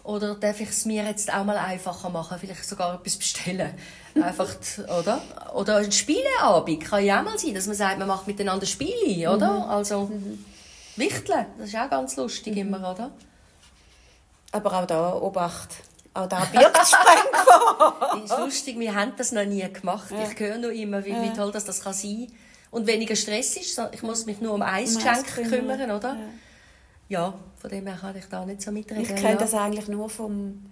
Oder 0.05 0.35
darf 0.35 0.61
ich 0.61 0.69
es 0.69 0.85
mir 0.85 1.05
jetzt 1.05 1.33
auch 1.33 1.45
mal 1.45 1.57
einfacher 1.57 2.11
machen? 2.11 2.37
Vielleicht 2.39 2.67
sogar 2.67 2.97
etwas 2.97 3.17
bestellen. 3.17 3.73
Einfach, 4.23 4.55
oder? 5.01 5.23
Oder 5.55 5.77
ein 5.77 5.93
Spieleabend 5.93 6.85
kann 6.85 7.05
ja 7.05 7.21
auch 7.21 7.25
mal 7.25 7.39
sein, 7.39 7.55
dass 7.55 7.67
man 7.67 7.77
sagt, 7.77 7.99
man 7.99 8.09
macht 8.09 8.27
miteinander 8.27 8.67
Spiele, 8.67 9.33
oder? 9.33 9.53
Mhm. 9.53 9.71
Also, 9.71 10.01
mhm. 10.07 10.45
Wichteln, 10.97 11.47
das 11.59 11.69
ist 11.69 11.77
auch 11.77 11.89
ganz 11.89 12.17
lustig 12.17 12.55
mhm. 12.55 12.61
immer, 12.61 12.91
oder? 12.91 13.11
Aber 14.53 14.73
auch 14.73 14.87
da 14.87 15.15
Obacht. 15.15 15.69
Auch 16.15 16.27
da 16.27 16.45
birgt 16.47 16.79
Sprenggefahr. 16.87 18.21
ist 18.25 18.39
lustig, 18.39 18.79
wir 18.79 18.95
haben 18.95 19.13
das 19.17 19.33
noch 19.33 19.45
nie 19.45 19.71
gemacht. 19.73 20.11
Ja. 20.11 20.29
Ich 20.29 20.39
höre 20.39 20.59
noch 20.59 20.71
immer, 20.71 21.05
wie, 21.05 21.15
wie 21.15 21.33
toll 21.33 21.53
das, 21.53 21.65
das 21.65 21.83
kann 21.83 21.93
sein 21.93 22.27
kann. 22.27 22.37
Und 22.71 22.87
weniger 22.87 23.17
Stress 23.17 23.57
ist. 23.57 23.81
Ich 23.93 24.03
muss 24.03 24.27
mich 24.27 24.41
nur 24.41 24.55
um 24.55 24.63
Eisgeschenk 24.63 25.27
um 25.39 25.45
kümmern, 25.45 25.91
oder? 25.91 26.17
Ja. 27.09 27.21
ja. 27.21 27.35
von 27.59 27.71
dem 27.71 27.87
her 27.87 27.97
kann 28.01 28.17
ich 28.17 28.27
da 28.27 28.45
nicht 28.45 28.63
so 28.63 28.73
mitreden. 28.73 29.03
Ich 29.03 29.15
kenne 29.15 29.31
ja. 29.31 29.37
das 29.37 29.55
eigentlich 29.55 29.89
nur 29.89 30.11
vom, 30.11 30.67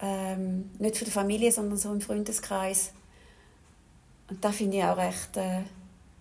ähm, 0.00 0.70
nicht 0.78 0.96
von 0.96 1.04
der 1.04 1.12
Familie, 1.12 1.52
sondern 1.52 1.78
so 1.78 1.92
im 1.92 2.00
Freundeskreis. 2.00 2.92
Und 4.30 4.44
da 4.44 4.50
finde 4.50 4.78
ich 4.78 4.84
auch 4.84 4.96
recht, 4.96 5.36
äh, 5.36 5.62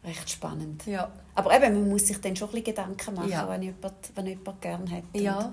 recht 0.04 0.30
spannend. 0.30 0.86
Ja. 0.86 1.12
Aber 1.36 1.56
eben, 1.56 1.74
man 1.74 1.89
muss 1.89 2.08
sich 2.08 2.20
dann 2.22 2.36
schon 2.36 2.50
ein 2.50 2.51
bisschen 2.51 2.75
Gedanken 2.75 3.16
machen, 3.16 3.30
ja. 3.30 3.50
wenn, 3.50 3.62
jemand, 3.62 3.96
wenn 4.16 4.27
jemand 4.27 4.62
gerne 4.62 4.92
hat. 4.92 5.04
Ja. 5.13 5.51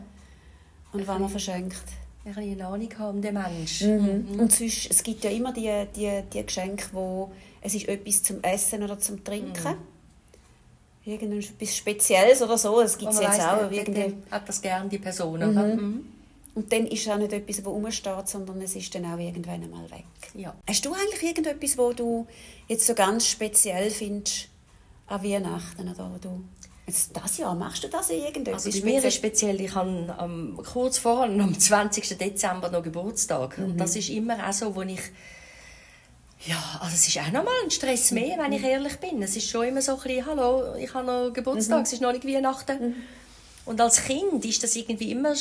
Und 0.95 1.07
wenn 1.07 1.21
man 1.21 1.29
verschenkt. 1.29 1.77
Ein 2.25 2.39
eine 2.39 2.67
Ahnung 2.67 2.89
haben 2.99 3.21
den 3.21 3.35
Menschen. 3.35 4.01
Mhm. 4.01 4.33
Mhm. 4.33 4.41
Und 4.41 4.53
sonst, 4.53 4.91
es 4.91 5.03
gibt 5.03 5.25
ja 5.25 5.31
immer 5.31 5.53
die, 5.53 5.71
die, 5.95 6.23
die 6.33 6.47
Geschenke, 6.47 6.87
wo 6.93 7.31
es 7.61 7.75
ist 7.75 7.87
etwas 7.89 8.23
zum 8.23 8.43
Essen 8.43 8.83
oder 8.83 8.99
zum 8.99 9.23
Trinken. 9.23 9.73
Mhm. 9.73 11.11
Irgendetwas 11.13 11.77
Spezielles 11.77 12.41
oder 12.41 12.57
so. 12.57 12.81
Das 12.81 12.97
gibt 12.97 13.13
es 13.13 13.21
jetzt 13.21 13.39
weiss, 13.39 13.45
auch. 13.45 13.71
Irgendwie. 13.71 14.15
Hat 14.31 14.49
das 14.49 14.63
gerne 14.63 14.89
die 14.89 14.99
Person, 14.99 15.41
mhm. 15.41 15.75
mhm. 15.75 16.07
Und 16.55 16.73
dann 16.73 16.87
ist 16.87 17.05
es 17.05 17.13
auch 17.13 17.19
nicht 17.19 17.33
etwas, 17.33 17.57
das 17.57 17.67
rumsteht, 17.67 18.29
sondern 18.29 18.63
es 18.63 18.77
ist 18.77 18.95
dann 18.95 19.05
auch 19.07 19.19
irgendwann 19.19 19.63
einmal 19.63 19.91
weg. 19.91 20.05
Ja. 20.35 20.55
Hast 20.67 20.85
du 20.87 20.95
eigentlich 20.95 21.23
irgendetwas, 21.23 21.77
wo 21.77 21.93
du 21.93 22.27
jetzt 22.69 22.87
so 22.87 22.95
ganz 22.95 23.27
speziell 23.27 23.91
findest 23.91 24.49
an 25.09 25.23
Weihnachten? 25.25 25.89
Oder 25.89 26.11
wo 26.13 26.19
du 26.19 26.45
Jetzt 26.87 27.17
das 27.17 27.39
Jahr, 27.39 27.55
machst 27.55 27.83
du 27.83 27.89
das 27.89 28.11
irgendetwas? 28.11 28.67
Also 28.67 28.81
bei 28.81 28.85
mir 28.85 29.03
ist 29.03 29.15
speziell, 29.15 29.59
ich 29.61 29.75
habe 29.75 30.15
ähm, 30.21 30.59
kurz 30.71 30.99
vorher, 30.99 31.31
am 31.43 31.59
20. 31.59 32.19
Dezember 32.19 32.71
noch 32.71 32.83
Geburtstag. 32.83 33.57
Mhm. 33.57 33.65
Und 33.65 33.77
das 33.79 33.97
ist 33.97 34.11
immer 34.11 34.47
auch 34.47 34.53
so, 34.53 34.75
wo 34.75 34.83
ich 34.83 35.01
ja, 36.47 36.63
also 36.81 36.95
es 36.95 37.09
ist 37.09 37.19
auch 37.19 37.33
nochmal 37.33 37.55
ein 37.65 37.71
Stress 37.71 38.11
mehr, 38.11 38.37
wenn 38.39 38.53
ich 38.53 38.61
mhm. 38.61 38.69
ehrlich 38.69 38.97
bin. 38.99 39.23
Es 39.23 39.35
ist 39.35 39.49
schon 39.49 39.67
immer 39.67 39.81
so 39.81 39.93
ein 39.93 40.03
bisschen, 40.03 40.27
hallo, 40.27 40.75
ich 40.77 40.93
habe 40.93 41.07
noch 41.07 41.33
Geburtstag, 41.33 41.79
mhm. 41.79 41.83
es 41.85 41.93
ist 41.95 42.03
noch 42.03 42.13
nicht 42.13 42.27
Weihnachten. 42.27 42.89
Mhm. 42.89 42.95
Und 43.65 43.81
als 43.81 44.05
Kind 44.05 44.45
ist 44.45 44.63
das 44.63 44.77
irgendwie 44.77 45.11
immer 45.11 45.35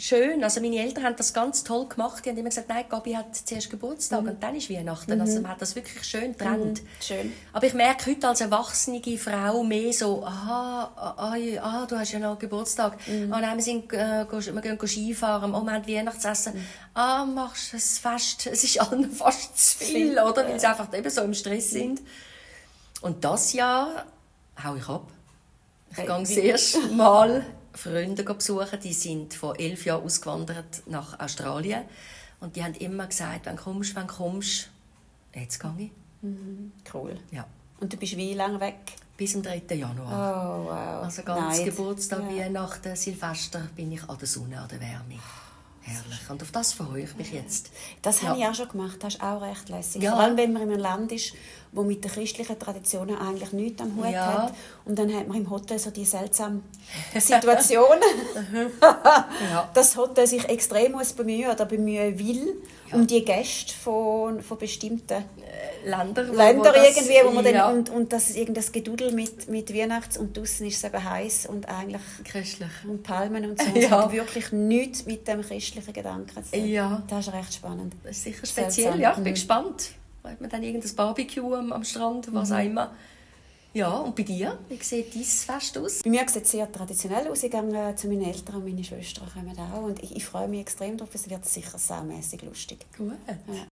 schön. 0.00 0.44
Also 0.44 0.60
meine 0.60 0.76
Eltern 0.76 1.04
haben 1.04 1.16
das 1.16 1.32
ganz 1.32 1.64
toll 1.64 1.86
gemacht. 1.88 2.24
Die 2.24 2.30
haben 2.30 2.36
immer 2.36 2.48
gesagt, 2.48 2.68
nein, 2.68 2.84
Gabi 2.88 3.12
hat 3.12 3.34
zuerst 3.34 3.70
Geburtstag 3.70 4.22
mhm. 4.22 4.28
und 4.28 4.42
dann 4.42 4.54
ist 4.54 4.70
Weihnachten. 4.70 5.14
Mhm. 5.14 5.20
Also 5.20 5.40
man 5.40 5.50
hat 5.50 5.62
das 5.62 5.74
wirklich 5.74 6.02
schön 6.04 6.32
getrennt. 6.32 6.82
Mhm. 6.82 6.88
Schön. 7.00 7.32
Aber 7.52 7.66
ich 7.66 7.74
merke 7.74 8.10
heute 8.10 8.28
als 8.28 8.40
erwachsene 8.40 9.00
Frau 9.18 9.62
mehr 9.62 9.92
so, 9.92 10.24
aha, 10.24 10.92
ah, 10.96 11.36
ah, 11.62 11.86
du 11.86 11.98
hast 11.98 12.12
ja 12.12 12.18
noch 12.18 12.38
Geburtstag. 12.38 12.98
Mhm. 13.06 13.32
Ah, 13.32 13.40
nein, 13.40 13.56
wir, 13.56 13.64
sind, 13.64 13.92
äh, 13.92 14.26
wir 14.30 14.62
gehen 14.62 14.78
Skifahren. 14.86 15.54
Oh, 15.54 15.62
wir 15.62 15.72
haben 15.72 15.86
Weihnachtsessen. 15.86 16.54
Mhm. 16.54 16.64
Ah, 16.94 17.24
machst 17.24 17.72
du 17.72 17.76
es 17.76 17.98
fest. 17.98 18.46
Es 18.46 18.64
ist 18.64 18.80
allen 18.92 19.10
fast 19.10 19.78
zu 19.78 19.84
viel, 19.84 20.12
oder? 20.12 20.46
Weil 20.48 20.60
sie 20.60 20.66
einfach 20.66 20.92
eben 20.94 21.10
so 21.10 21.22
im 21.22 21.34
Stress 21.34 21.70
sind. 21.70 22.00
Und 23.00 23.24
das 23.24 23.52
Jahr 23.52 24.06
hau 24.62 24.74
ich 24.76 24.88
ab. 24.88 25.08
Ich 25.90 25.98
hey, 25.98 26.06
gehe 26.06 26.18
das 26.20 26.30
erste 26.30 26.80
Mal 26.92 27.44
Freunde 27.80 28.22
besuchen, 28.24 28.78
die 28.82 28.92
sind 28.92 29.34
vor 29.34 29.58
elf 29.58 29.84
Jahren 29.84 30.04
ausgewandert 30.04 30.82
nach 30.86 31.18
Australien. 31.18 31.84
Und 32.40 32.56
die 32.56 32.64
haben 32.64 32.74
immer 32.74 33.06
gesagt, 33.06 33.46
wenn 33.46 33.56
du 33.56 33.62
kommst, 33.62 33.94
wenn 33.96 34.06
kommst, 34.06 34.70
jetzt 35.34 35.60
gehe 35.60 35.74
ich. 35.78 35.90
Mhm. 36.22 36.72
Cool. 36.92 37.18
Ja. 37.30 37.46
Und 37.80 37.92
du 37.92 37.96
bist 37.96 38.16
wie 38.16 38.34
lange 38.34 38.60
weg? 38.60 38.76
Bis 39.16 39.32
zum 39.32 39.42
3. 39.42 39.62
Januar. 39.74 40.12
Oh, 40.12 40.64
wow. 40.66 41.04
Also 41.04 41.22
ganz 41.22 41.58
Nein. 41.58 41.66
Geburtstag, 41.66 42.22
ja. 42.30 42.44
Weihnachten, 42.44 42.96
Silvester 42.96 43.68
bin 43.74 43.92
ich 43.92 44.08
an 44.08 44.18
der 44.18 44.28
Sonne, 44.28 44.60
an 44.60 44.68
der 44.68 44.80
Wärme. 44.80 45.18
Herrlich. 45.82 46.28
Und 46.28 46.42
auf 46.42 46.52
das 46.52 46.72
freue 46.74 47.02
ich 47.02 47.16
mich 47.16 47.32
jetzt. 47.32 47.70
Das 48.02 48.20
ja. 48.20 48.28
habe 48.28 48.38
ich 48.38 48.44
auch 48.46 48.54
schon 48.54 48.68
gemacht. 48.68 48.96
Das 49.00 49.14
ist 49.14 49.22
auch 49.22 49.40
recht 49.40 49.68
lässig. 49.70 50.02
Ja. 50.02 50.12
Vor 50.12 50.20
allem, 50.20 50.36
wenn 50.36 50.52
man 50.52 50.62
in 50.62 50.72
einem 50.72 50.80
Land 50.80 51.12
ist, 51.12 51.34
wo 51.72 51.82
mit 51.84 52.02
den 52.02 52.10
christlichen 52.10 52.58
Traditionen 52.58 53.16
eigentlich 53.16 53.52
nichts 53.52 53.80
am 53.82 53.96
Hut 53.96 54.10
Ja. 54.12 54.44
hat. 54.44 54.54
Und 54.84 54.98
dann 54.98 55.14
hat 55.14 55.28
man 55.28 55.36
im 55.36 55.48
Hotel 55.50 55.78
so 55.78 55.90
die 55.90 56.04
seltsame 56.04 56.60
Situation, 57.16 57.86
Ja. 58.82 59.70
dass 59.72 59.90
das 59.92 59.96
Hotel 59.96 60.26
sich 60.26 60.48
extrem 60.48 60.92
muss 60.92 61.12
bemühen 61.12 61.50
oder 61.50 61.64
bemühen 61.66 62.18
will 62.18 62.56
um 62.92 63.06
die 63.06 63.24
Gäste 63.24 63.72
von, 63.72 64.42
von 64.42 64.58
bestimmten 64.58 65.24
Länder, 65.84 66.28
wo- 66.28 66.32
Ländern 66.34 66.58
wo 66.74 66.76
das- 66.76 66.96
irgendwie, 66.96 67.18
wo 67.24 67.30
man 67.30 67.44
ja, 67.44 67.52
dann, 67.68 67.78
und, 67.78 67.90
und 67.90 68.12
das 68.12 68.30
ist 68.30 68.36
irgendein 68.36 68.64
Gedudel 68.72 69.12
mit, 69.12 69.48
mit 69.48 69.72
Weihnachts- 69.72 70.18
und 70.18 70.36
draussen 70.36 70.66
ist 70.66 70.78
es 70.78 70.82
eben 70.84 71.04
heiß 71.04 71.46
und 71.46 71.68
eigentlich 71.68 72.02
christlich. 72.24 72.68
und 72.88 73.04
Palmen 73.04 73.48
und 73.48 73.62
so. 73.62 73.68
Ja. 73.78 73.84
Es 73.86 73.90
hat 73.92 74.12
wirklich 74.12 74.50
nichts 74.50 75.06
mit 75.06 75.28
dem 75.28 75.42
christlichen 75.42 75.92
Gedanken 75.92 76.44
zu 76.44 76.50
tun. 76.50 76.66
Ja. 76.66 77.02
Das 77.08 77.28
ist 77.28 77.32
recht 77.32 77.54
spannend. 77.54 77.94
Das 78.02 78.16
ist 78.16 78.24
sicher 78.24 78.44
Seltsam. 78.44 78.64
speziell, 78.64 79.00
ja. 79.00 79.10
Ich 79.10 79.14
bin 79.18 79.24
Mhm. 79.24 79.34
gespannt. 79.34 79.90
Hat 80.22 80.40
man 80.40 80.50
dann 80.50 80.62
irgendein 80.62 80.94
Barbecue 80.96 81.54
am, 81.54 81.72
am 81.72 81.84
Strand, 81.84 82.32
was 82.34 82.50
Mhm. 82.50 82.54
auch 82.56 82.64
immer. 82.64 82.94
Ja, 83.72 83.98
und 83.98 84.16
bei 84.16 84.24
dir? 84.24 84.58
Wie 84.68 84.76
sieht 84.82 85.14
dein 85.14 85.22
Fest 85.22 85.78
aus? 85.78 86.00
Bei 86.02 86.10
mir 86.10 86.28
sieht 86.28 86.42
es 86.42 86.50
sehr 86.50 86.70
traditionell 86.70 87.28
aus. 87.28 87.44
Ich 87.44 87.50
gehe 87.52 87.60
äh, 87.90 87.94
zu 87.94 88.08
meinen 88.08 88.24
Eltern 88.24 88.56
und 88.56 88.64
meine 88.64 88.82
Schwestern 88.82 89.28
kommen 89.32 89.56
auch. 89.56 89.82
Und 89.84 90.02
ich, 90.02 90.16
ich 90.16 90.24
freue 90.24 90.48
mich 90.48 90.60
extrem 90.62 90.96
darauf. 90.96 91.14
Es 91.14 91.30
wird 91.30 91.44
sicher 91.46 91.78
saumässig 91.78 92.42
lustig. 92.42 92.84
Gut. 92.98 93.12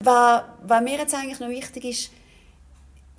Was, 0.04 0.44
was 0.64 0.84
mir 0.84 0.98
jetzt 1.00 1.16
eigentlich 1.16 1.40
noch 1.40 1.50
wichtig 1.50 1.84
ist, 1.86 2.12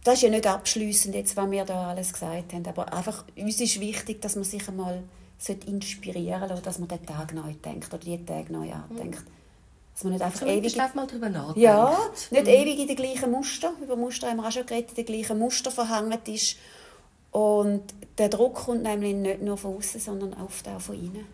das 0.05 0.15
ist 0.15 0.23
ja 0.23 0.31
nicht 0.31 0.47
abschließend 0.47 1.17
jetzt, 1.17 1.37
was 1.37 1.51
wir 1.51 1.65
da 1.65 1.89
alles 1.89 2.13
gesagt 2.13 2.53
haben, 2.53 2.65
aber 2.67 2.93
einfach, 2.93 3.25
uns 3.37 3.61
ist 3.61 3.81
wichtig, 3.81 4.23
dass 4.23 4.37
man 4.37 4.45
sich 4.45 4.67
einmal 4.69 5.03
inspirieren 5.67 6.49
sollte, 6.49 6.63
dass 6.63 6.79
man 6.79 6.89
den 6.89 7.05
Tag 7.05 7.35
neu 7.35 7.53
denkt 7.65 7.93
oder 7.93 7.99
die 8.03 8.25
Tage 8.25 8.53
neu 8.53 8.73
andenkt. 8.73 9.25
Dass 9.99 10.05
man 10.05 10.13
nicht 10.13 10.23
einfach 10.23 10.43
ewig... 10.43 10.71
Zumindest 10.71 10.95
mal 10.95 11.07
drüber 11.09 11.29
nachdenken. 11.29 11.61
Ja, 11.61 11.99
nicht 12.31 12.47
ewig 12.47 12.79
in 12.79 12.87
den 12.87 12.95
gleichen 12.95 13.33
Muster. 13.33 13.73
Über 13.83 13.97
Muster 13.97 14.29
haben 14.29 14.37
wir 14.37 14.47
auch 14.47 14.53
schon 14.53 14.65
geredet, 14.65 14.91
in 14.91 14.95
den 14.95 15.07
gleichen 15.07 15.37
Muster 15.41 15.73
verhangen 15.73 16.17
ist. 16.25 16.57
Und 17.33 17.83
der 18.17 18.29
Druck 18.29 18.55
kommt 18.55 18.85
nämlich 18.85 19.17
nicht 19.17 19.43
nur 19.43 19.59
von 19.59 19.77
außen, 19.77 20.01
sondern 20.01 20.35
oft 20.35 20.69
auch 20.69 20.81
von 20.81 20.95
innen. 20.95 21.27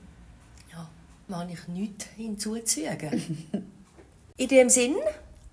Ja, 0.73 0.89
mag 1.29 1.47
ich 1.53 1.69
nichts 1.69 2.07
hinzuzufügen. 2.17 3.47
In 4.39 4.49
dem 4.49 4.71
Sinn, 4.71 4.97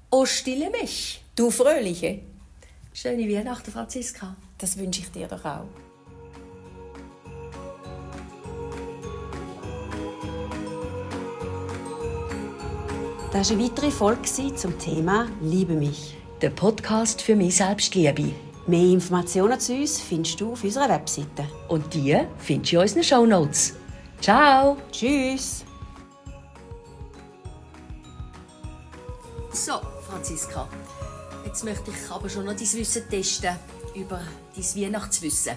oh 0.10 0.26
stille 0.26 0.70
mich. 0.70 1.22
Du 1.36 1.52
Fröhliche, 1.52 2.22
Schöne 2.94 3.30
Weihnachten, 3.30 3.72
Franziska. 3.72 4.38
das 4.58 4.78
wünsche 4.78 5.02
ich 5.02 5.12
dir 5.12 5.28
doch 5.28 5.44
auch. 5.44 5.68
Das 13.32 13.50
war 13.50 13.58
eine 13.58 13.66
weitere 13.66 13.92
Folge 13.92 14.56
zum 14.56 14.78
Thema 14.78 15.26
Liebe 15.40 15.72
mich. 15.72 16.18
Der 16.42 16.50
Podcast 16.50 17.22
für 17.22 17.34
mich 17.34 17.56
Selbstliebe. 17.56 18.34
Mehr 18.68 18.92
Informationen 18.92 19.58
zu 19.58 19.74
uns 19.74 20.02
findest 20.02 20.42
du 20.42 20.52
auf 20.52 20.66
unserer 20.66 20.90
Webseite. 20.90 21.48
Und 21.70 21.94
die 21.94 22.20
findest 22.40 22.74
du 22.74 22.76
in 22.76 22.82
unseren 22.82 23.04
Shownotes. 23.04 23.76
Ciao! 24.20 24.76
Tschüss! 24.92 25.64
So, 29.54 29.80
Franziska. 30.10 30.68
Jetzt 31.46 31.64
möchte 31.64 31.90
ich 31.92 32.12
aber 32.12 32.28
schon 32.28 32.44
noch 32.44 32.54
dein 32.54 32.74
Wissen 32.74 33.10
testen 33.10 33.56
über 33.96 34.20
dein 34.54 34.84
Weihnachtswissen. 34.84 35.54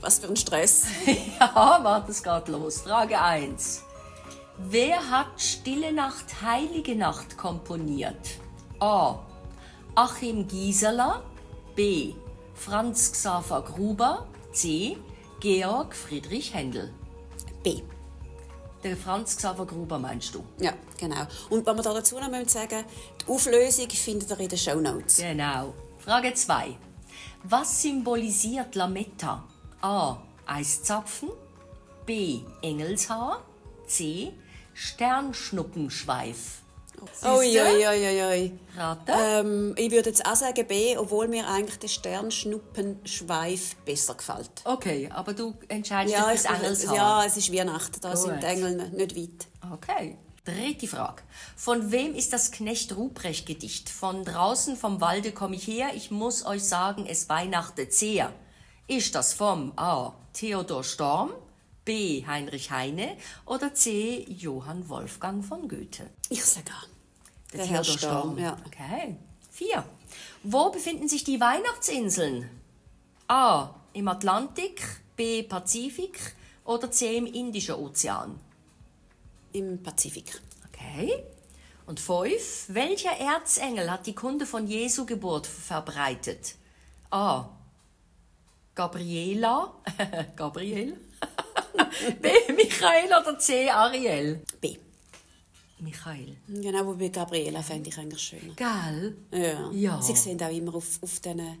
Was 0.00 0.18
für 0.18 0.26
ein 0.26 0.36
Stress. 0.36 0.86
Ja, 1.38 1.78
warte, 1.84 2.10
es 2.10 2.20
geht 2.20 2.48
los. 2.48 2.80
Frage 2.80 3.20
1. 3.20 3.84
Wer 4.56 5.10
hat 5.10 5.40
Stille 5.40 5.92
Nacht, 5.92 6.40
Heilige 6.40 6.94
Nacht 6.94 7.36
komponiert? 7.36 8.38
A. 8.78 9.18
Achim 9.96 10.46
Gieseler. 10.46 11.24
B. 11.74 12.14
Franz 12.54 13.10
Xaver 13.12 13.62
Gruber. 13.62 14.28
C. 14.52 14.96
Georg 15.40 15.94
Friedrich 15.96 16.54
Händel. 16.54 16.92
B. 17.64 17.82
Der 18.84 18.96
Franz 18.96 19.36
Xaver 19.36 19.66
Gruber 19.66 19.98
meinst 19.98 20.34
du? 20.34 20.44
Ja, 20.60 20.72
genau. 20.98 21.26
Und 21.50 21.66
was 21.66 21.76
wir 21.76 21.82
da 21.82 21.94
dazu 21.94 22.20
noch 22.20 22.30
müssen 22.30 22.48
sagen 22.48 22.84
die 23.20 23.32
Auflösung 23.32 23.90
findet 23.90 24.30
ihr 24.30 24.38
in 24.40 24.48
den 24.48 24.58
Show 24.58 24.80
Notes. 24.80 25.16
Genau. 25.16 25.74
Frage 25.98 26.32
2. 26.32 26.76
Was 27.42 27.82
symbolisiert 27.82 28.76
Lametta? 28.76 29.42
A. 29.80 30.18
Eiszapfen. 30.46 31.30
B. 32.06 32.40
Engelshaar. 32.62 33.42
C. 33.86 34.32
Sternschnuppenschweif. 34.74 36.62
Ui, 37.24 37.60
ui, 37.60 37.86
ui, 37.86 38.22
ui. 38.22 38.52
Raten? 38.76 39.12
Ähm, 39.12 39.74
ich 39.76 39.90
würde 39.90 40.08
jetzt 40.10 40.24
auch 40.26 40.36
sagen 40.36 40.66
B, 40.66 40.96
obwohl 40.96 41.28
mir 41.28 41.46
eigentlich 41.48 41.78
der 41.78 41.88
Sternschnuppenschweif 41.88 43.76
besser 43.84 44.14
gefällt. 44.14 44.50
Okay, 44.64 45.10
aber 45.12 45.34
du 45.34 45.54
entscheidest 45.68 46.16
Ja, 46.16 46.30
dich 46.30 46.40
ich, 46.40 46.48
fürs 46.48 46.60
Engelshaar. 46.60 46.96
ja, 46.96 47.24
es 47.26 47.36
ist 47.36 47.52
Weihnachten, 47.52 48.00
da 48.00 48.10
Gut. 48.14 48.18
sind 48.18 48.42
die 48.42 48.46
Engel 48.46 48.90
nicht 48.90 49.16
weit. 49.16 49.46
Okay. 49.72 50.16
Dritte 50.44 50.86
Frage. 50.86 51.22
Von 51.56 51.90
wem 51.90 52.14
ist 52.14 52.32
das 52.32 52.50
Knecht 52.52 52.94
Ruprecht 52.96 53.46
Gedicht? 53.46 53.88
Von 53.88 54.24
draußen 54.24 54.76
vom 54.76 55.00
Walde 55.00 55.32
komme 55.32 55.56
ich 55.56 55.66
her, 55.66 55.88
ich 55.94 56.10
muss 56.10 56.44
euch 56.44 56.64
sagen, 56.64 57.06
es 57.08 57.28
weihnachtet 57.28 57.92
sehr. 57.94 58.30
Ist 58.86 59.14
das 59.14 59.32
vom 59.32 59.72
A. 59.76 60.12
Theodor 60.34 60.84
Storm, 60.84 61.30
B. 61.84 62.24
Heinrich 62.26 62.70
Heine 62.70 63.16
oder 63.46 63.74
C. 63.74 64.24
Johann 64.28 64.88
Wolfgang 64.88 65.44
von 65.44 65.68
Goethe? 65.68 66.08
Ich 66.30 66.44
sage 66.44 66.70
A. 66.70 66.86
Der, 67.52 67.58
Der 67.58 67.66
Herr 67.66 67.84
Storm, 67.84 68.38
ja. 68.38 68.56
Okay. 68.66 69.16
Vier. 69.50 69.84
Wo 70.42 70.70
befinden 70.70 71.08
sich 71.08 71.24
die 71.24 71.40
Weihnachtsinseln? 71.40 72.48
A. 73.28 73.74
Im 73.92 74.08
Atlantik, 74.08 74.82
B. 75.16 75.42
Pazifik 75.42 76.34
oder 76.64 76.90
C. 76.90 77.16
im 77.16 77.26
Indischen 77.26 77.76
Ozean? 77.76 78.40
Im 79.52 79.82
Pazifik. 79.82 80.40
Okay. 80.68 81.22
Und 81.86 82.00
fünf. 82.00 82.64
Welcher 82.68 83.12
Erzengel 83.12 83.90
hat 83.90 84.06
die 84.06 84.14
Kunde 84.14 84.46
von 84.46 84.66
Jesu 84.66 85.06
Geburt 85.06 85.46
verbreitet? 85.46 86.56
A. 87.10 87.48
Gabriela. 88.74 89.74
Gabriel. 90.36 90.96
B. 92.22 92.52
Michael 92.54 93.06
oder 93.06 93.38
C. 93.38 93.68
Ariel? 93.68 94.42
B. 94.60 94.76
Michael. 95.80 96.36
Genau, 96.48 96.86
wo 96.86 96.94
bei 96.94 97.08
Gabriela 97.08 97.62
fände 97.62 97.90
ich 97.90 97.98
eigentlich 97.98 98.22
schöner. 98.22 98.54
Gell? 98.54 99.16
Ja. 99.32 99.70
Ja. 99.72 100.02
Sie 100.02 100.14
sehen 100.14 100.42
auch 100.42 100.50
immer 100.50 100.74
auf, 100.74 100.98
auf 101.02 101.20
diesen 101.20 101.58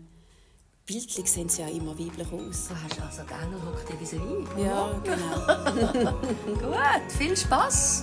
Bildchen 0.86 1.24
sehen 1.24 1.48
sie 1.48 1.62
ja 1.62 1.68
immer 1.68 1.98
weiblich 1.98 2.30
aus. 2.30 2.68
Du 2.68 2.74
hast 2.74 3.00
also 3.00 3.22
Engel 3.22 3.60
hockt 3.64 3.88
dir 3.88 3.98
vis-à-vis. 3.98 4.62
Ja, 4.62 5.00
genau. 5.02 6.12
Gut, 6.44 7.12
viel 7.12 7.34
Spaß. 7.36 8.02